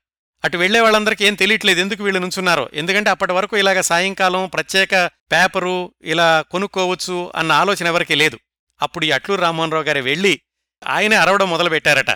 [0.45, 2.69] అటు వెళ్ళే వాళ్ళందరికీ ఏం తెలియట్లేదు ఎందుకు వీళ్ళు నుంచున్నారో.
[2.73, 8.39] ఎందుకంటే అప్పటి వరకు ఇలాగ సాయంకాలం ప్రత్యేక పేపరు ఇలా కొనుక్కోవచ్చు అన్న ఆలోచన ఎవరికీ లేదు.
[8.81, 10.41] అప్పుడు ఈ అట్లూరు రామ్మోహన్ రావు గారు వెళ్ళి
[10.87, 12.09] ఆయనే అరవడం మొదలుపెట్టారట.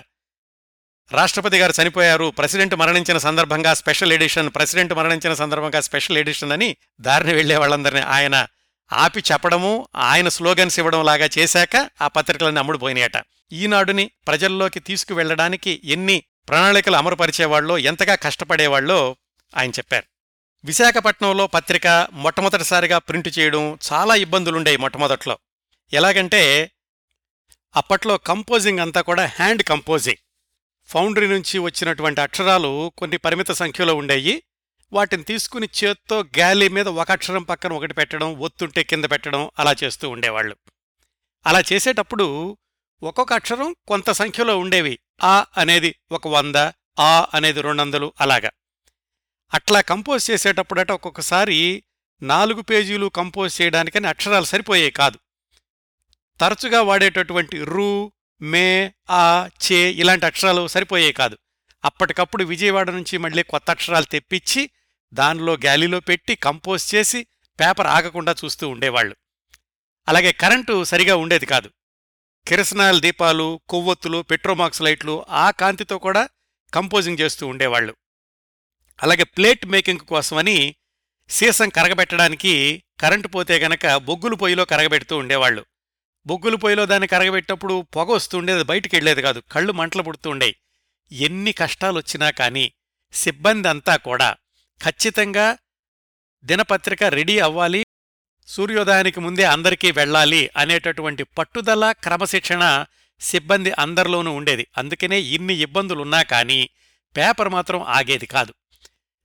[1.14, 7.34] రాష్ట్రపతి గారు చనిపోయారు ప్రెసిడెంట్ మరణించిన సందర్భంగా స్పెషల్ ఎడిషన్ ప్రెసిడెంట్ మరణించిన సందర్భంగా స్పెషల్ ఎడిషన్ అని దారిని
[7.34, 8.48] వెళ్ళే వాళ్ళందరినీ ఆయన
[8.94, 13.24] ఆపి చెప్పడము ఆయన స్లోగన్స్ ఇవ్వడం లాగా చేశాక ఆ పత్రికలన్నీ అమ్ముడుపోయినాయట.
[13.54, 19.16] ఈనాడుని ప్రజల్లోకి తీసుకువెళ్ళడానికి ఎన్ని ప్రణాళికలు అమలుపరిచేవాళ్ళో ఎంతగా కష్టపడేవాళ్ళో
[19.58, 20.06] ఆయన చెప్పారు.
[20.66, 25.38] విశాఖపట్నంలో పత్రిక మొట్టమొదటిసారిగా ప్రింట్ చేయడం చాలా ఇబ్బందులుండేవి మొట్టమొదట్లో.
[25.94, 26.72] ఎలాగంటే
[27.76, 30.18] అప్పట్లో కంపోజింగ్ అంతా కూడా హ్యాండ్ కంపోజింగ్
[30.88, 34.44] ఫౌండరీ నుంచి వచ్చినటువంటి అక్షరాలు కొన్ని పరిమిత సంఖ్యలో ఉండేవి
[34.94, 40.10] వాటిని తీసుకుని చేత్తో గాలి మీద ఒక అక్షరం పక్కన ఒకటి పెట్టడం ఒత్తుంటే కింద పెట్టడం అలా చేస్తూ
[40.10, 40.56] ఉండేవాళ్ళు.
[41.48, 42.58] అలా చేసేటప్పుడు
[43.04, 45.00] ఒక్కొక్క అక్షరం కొంత సంఖ్యలో ఉండేవి.
[45.24, 46.56] ఆ అనేది ఒక వంద
[47.00, 48.52] ఆ అనేది రెండొందలు అలాగా.
[49.54, 51.84] అట్లా కంపోజ్ చేసేటప్పుడట ఒక్కొక్కసారి
[52.24, 55.20] నాలుగు పేజీలు కంపోజ్ చేయడానికని అక్షరాలు సరిపోయే కాదు.
[56.40, 61.38] తరచుగా వాడేటటువంటి రు మే ఆ చే ఇలాంటి అక్షరాలు సరిపోయేవి కాదు.
[61.86, 64.70] అప్పటికప్పుడు విజయవాడ నుంచి మళ్ళీ కొత్త అక్షరాలు తెప్పించి
[65.14, 67.28] దానిలో గ్యాలీలో పెట్టి కంపోజ్ చేసి
[67.60, 69.16] పేపర్ ఆగకుండా చూస్తూ ఉండేవాళ్ళు.
[70.08, 71.70] అలాగే కరెంటు సరిగా ఉండేది కాదు.
[72.50, 76.30] కిరసనాయిల్ దీపాలు కొవ్వొత్తులు పెట్రోమాక్స్ లైట్లు ఆ కాంతితో కూడా
[76.74, 77.94] కంపోజింగ్ చేస్తూ ఉండేవాళ్ళు.
[79.00, 80.76] అలాగే ప్లేట్ మేకింగ్ కోసమని
[81.30, 85.66] సీసం కరగబెట్టడానికి కరెంటు పోతే గనక బొగ్గులు పొయ్యిలో కరగబెడుతూ ఉండేవాళ్ళు.
[86.26, 90.56] బొగ్గులు పొయ్యిలో దాన్ని కరగబెట్టినప్పుడు పొగ వస్తుండేది బయటికి వెళ్ళేది కాదు కళ్ళు మంటలు పుడుతూ ఉండేవి
[91.12, 92.74] ఎన్ని కష్టాలొచ్చినా కానీ
[93.14, 94.36] సిబ్బంది అంతా కూడా
[94.82, 95.58] ఖచ్చితంగా
[96.44, 97.86] దినపత్రిక రెడీ అవ్వాలి
[98.50, 102.64] సూర్యోదయానికి ముందే అందరికీ వెళ్ళాలి అనేటటువంటి పట్టుదల క్రమశిక్షణ
[103.22, 104.68] సిబ్బంది అందరిలోనూ ఉండేది.
[104.78, 106.60] అందుకనే ఇన్ని ఇబ్బందులున్నా కానీ
[107.16, 108.54] పేపర్ మాత్రం ఆగేది కాదు.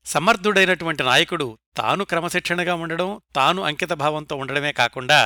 [0.07, 1.47] సమర్థుడైనటువంటి నాయకుడు
[1.77, 5.21] తాను క్రమశిక్షణగా ఉండడం తాను అంకితభావంతో ఉండడమే కాకుండా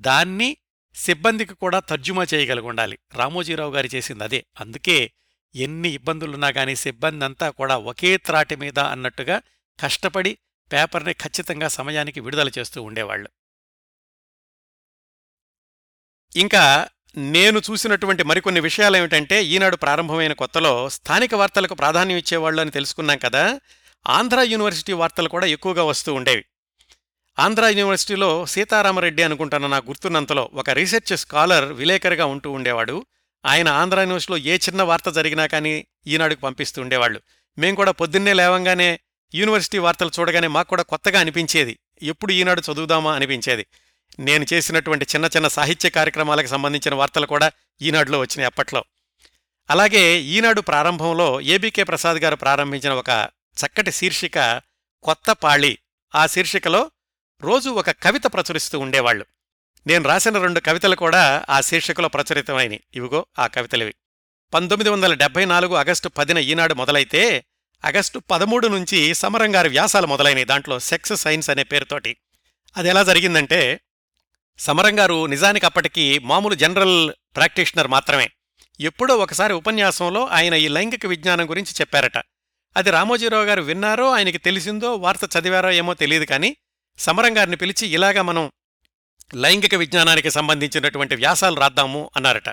[0.00, 0.56] దాన్ని
[0.94, 4.40] సిబ్బందికి కూడా తర్జుమా చేయగలిగి ఉండాలి రామోజీరావు గారు చేసింది అదే.
[4.60, 4.98] అందుకే
[5.54, 9.36] ఎన్ని ఇబ్బందులున్నా కానీ సిబ్బంది అంతా కూడా ఒకే త్రాటి మీద అన్నట్టుగా
[9.78, 10.32] కష్టపడి
[10.72, 13.30] పేపర్ని ఖచ్చితంగా సమయానికి విడుదల చేస్తూ ఉండేవాళ్ళు.
[16.36, 23.18] ఇంకా నేను చూసినటువంటి మరికొన్ని విషయాలు ఏమిటంటే ఈనాడు ప్రారంభమైన కొత్తలో స్థానిక వార్తలకు ప్రాధాన్యం ఇచ్చేవాళ్ళు అని తెలుసుకున్నాం
[23.18, 23.60] కదా
[24.06, 26.44] ఆంధ్ర యూనివర్సిటీ వార్తలు కూడా ఎక్కువగా వస్తూ ఉండేవి.
[27.38, 33.06] ఆంధ్ర యూనివర్సిటీలో సీతారామరెడ్డి అనుకుంటున్న నాకు గుర్తున్నంతలో ఒక రీసెర్చ్ స్కాలర్ విలేకరిగా ఉంటూ ఉండేవాడు.
[33.44, 37.20] ఆయన ఆంధ్ర యూనివర్సిటీలో ఏ చిన్న వార్త జరిగినా కానీ ఈనాడుకు పంపిస్తూ ఉండేవాళ్ళు.
[37.58, 39.00] మేం కూడా పొద్దున్నే లేవంగానే
[39.34, 41.78] యూనివర్సిటీ వార్తలు చూడగానే మాకు కూడా కొత్తగా అనిపించేది.
[42.02, 43.66] ఎప్పుడు ఈనాడు చదువుదామా అనిపించేది.
[44.20, 47.52] నేను చేసినటువంటి చిన్న చిన్న సాహిత్య కార్యక్రమాలకు సంబంధించిన వార్తలు కూడా
[47.82, 48.84] ఈనాడులో వచ్చినాయి అప్పట్లో.
[49.70, 53.28] అలాగే ఈనాడు ప్రారంభంలో ఏబీకే ప్రసాద్ గారు ప్రారంభించిన ఒక
[53.66, 54.60] చక్కటి శీర్షిక
[55.02, 55.78] కొత్త పాళి.
[56.14, 56.90] ఆ శీర్షికలో
[57.40, 59.26] రోజు ఒక కవిత ప్రచురిస్తూ ఉండేవాళ్ళు.
[59.86, 63.94] నేను రాసిన రెండు కవితలు కూడా ఆ శీర్షికలో ప్రచురితమైనవి ఇవిగో ఆ కవితలివి.
[64.54, 67.44] పంతొమ్మిది వందల డెబ్బై నాలుగు ఆగస్టు పదిన ఈనాడు మొదలైతే
[67.84, 72.16] ఆగస్టు పదమూడు నుంచి సమరం గారి వ్యాసాలు మొదలైనవి దాంట్లో సెక్స్ సైన్స్ అనే పేరుతోటి.
[72.76, 73.80] అది ఎలా జరిగిందంటే
[74.58, 78.30] సమరం గారు నిజానికి అప్పటికి మామూలు జనరల్ ప్రాక్టీషనర్ మాత్రమే.
[78.80, 82.18] ఎప్పుడో ఒకసారి ఉపన్యాసంలో ఆయన ఈ లైంగిక విజ్ఞానం గురించి చెప్పారట.
[82.76, 86.56] అది రామోజీరావు గారు విన్నారో ఆయనకి తెలిసిందో వార్త చదివారో ఏమో తెలియదు కానీ
[86.98, 88.52] సమరం గారిని పిలిచి ఇలాగా మనం
[89.34, 92.48] లైంగిక విజ్ఞానానికి సంబంధించినటువంటి వ్యాసాలు రాద్దాము అన్నారట.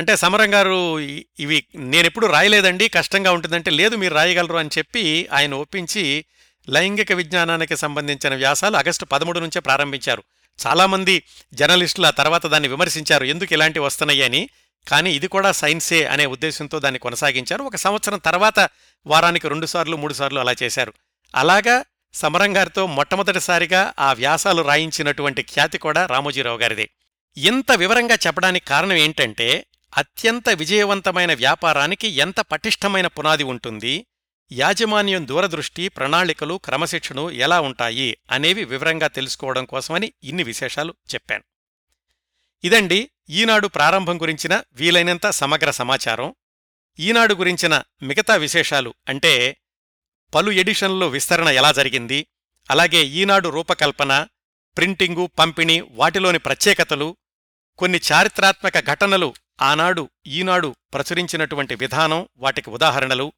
[0.00, 1.00] అంటే సమరం గారు
[1.40, 6.24] ఇవి నేనెప్పుడు రాయలేదండి కష్టంగా ఉంటుందంటే లేదు మీరు రాయగలరు అని చెప్పి ఆయన ఒప్పించి
[6.68, 10.22] లైంగిక విజ్ఞానానికి సంబంధించిన వ్యాసాలు ఆగస్టు పదమూడు నుంచే ప్రారంభించారు.
[10.66, 11.22] చాలామంది
[11.54, 14.48] జర్నలిస్టులు ఆ తర్వాత దాన్ని విమర్శించారు ఎందుకు ఇలాంటివి వస్తున్నాయని
[14.88, 17.62] కానీ ఇది కూడా సైన్సే అనే ఉద్దేశంతో దాన్ని కొనసాగించారు.
[17.62, 18.68] ఒక సంవత్సరం తర్వాత
[19.06, 20.92] వారానికి రెండుసార్లు మూడుసార్లు అలా చేశారు.
[21.34, 21.84] అలాగా
[22.14, 26.90] సమరం గారితో మొట్టమొదటిసారిగా ఆ వ్యాసాలు రాయించినటువంటి ఖ్యాతి కూడా రామోజీరావు గారిదే.
[27.36, 29.66] ఇంత వివరంగా చెప్పడానికి కారణం ఏంటంటే
[29.96, 34.06] అత్యంత విజయవంతమైన వ్యాపారానికి ఎంత పటిష్టమైన పునాది ఉంటుంది?
[34.52, 38.18] యాజమాన్యం దూరదృష్టి ప్రణాళికలు క్రమశిక్షణు ఎలా ఉంటాయి?
[38.30, 41.44] అనేవి వివరంగా తెలుసుకోవడం కోసమని ఇన్ని విశేషాలు చెప్పాను.
[42.64, 46.34] ఇదండి ఈనాడు ప్రారంభం గురించిన వీలైనంత సమగ్ర సమాచారం.
[47.00, 49.56] ఈనాడు గురించిన మిగతా విశేషాలు అంటే
[50.34, 52.26] పలు ఎడిషన్లో విస్తరణ ఎలా జరిగింది?
[52.70, 54.26] అలాగే ఈనాడు రూపకల్పన
[54.76, 57.16] ప్రింటింగు పంపిణీ వాటిలోని ప్రత్యేకతలు
[57.78, 63.32] కొన్ని చారిత్రాత్మక ఘటనలు ఆనాడు ఈనాడు ప్రచురించినటువంటి విధానం వాటికి ఉదాహరణలు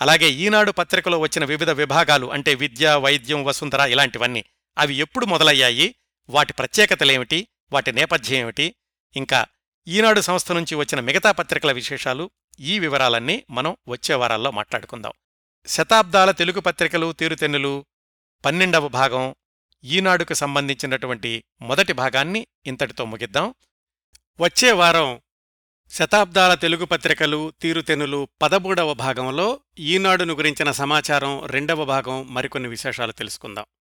[0.00, 4.44] అలాగే ఈనాడు పత్రికలో వచ్చిన వివిధ విభాగాలు అంటే విద్య వైద్యం వసుంధర ఇలాంటివన్నీ
[4.78, 5.94] అవి ఎప్పుడు మొదలయ్యాయి?
[6.28, 7.48] వాటి ప్రత్యేకతలేమిటి?
[7.72, 8.74] వాటి నేపథ్యం ఏమిటి
[9.16, 9.46] ఇంకా
[9.88, 15.12] ఈనాడు సంస్థ నుంచి వచ్చిన మిగతా పత్రికల విశేషాలు ఈ వివరాలన్నీ మనం వచ్చే వారాల్లో మాట్లాడుకుందాం.
[15.66, 17.84] శతాబ్దాల తెలుగు పత్రికలు తీరుతెన్నులు
[18.44, 19.34] పన్నెండవ భాగం
[19.84, 23.54] ఈనాడుకు సంబంధించినటువంటి మొదటి భాగాన్ని ఇంతటితో ముగిద్దాం.
[24.40, 25.20] వచ్చే వారం
[25.92, 33.64] శతాబ్దాల తెలుగు పత్రికలు తీరుతెనులు పదమూడవ భాగంలో ఈనాడును గురించిన సమాచారం రెండవ భాగం మరికొన్ని విశేషాలు తెలుసుకుందాం.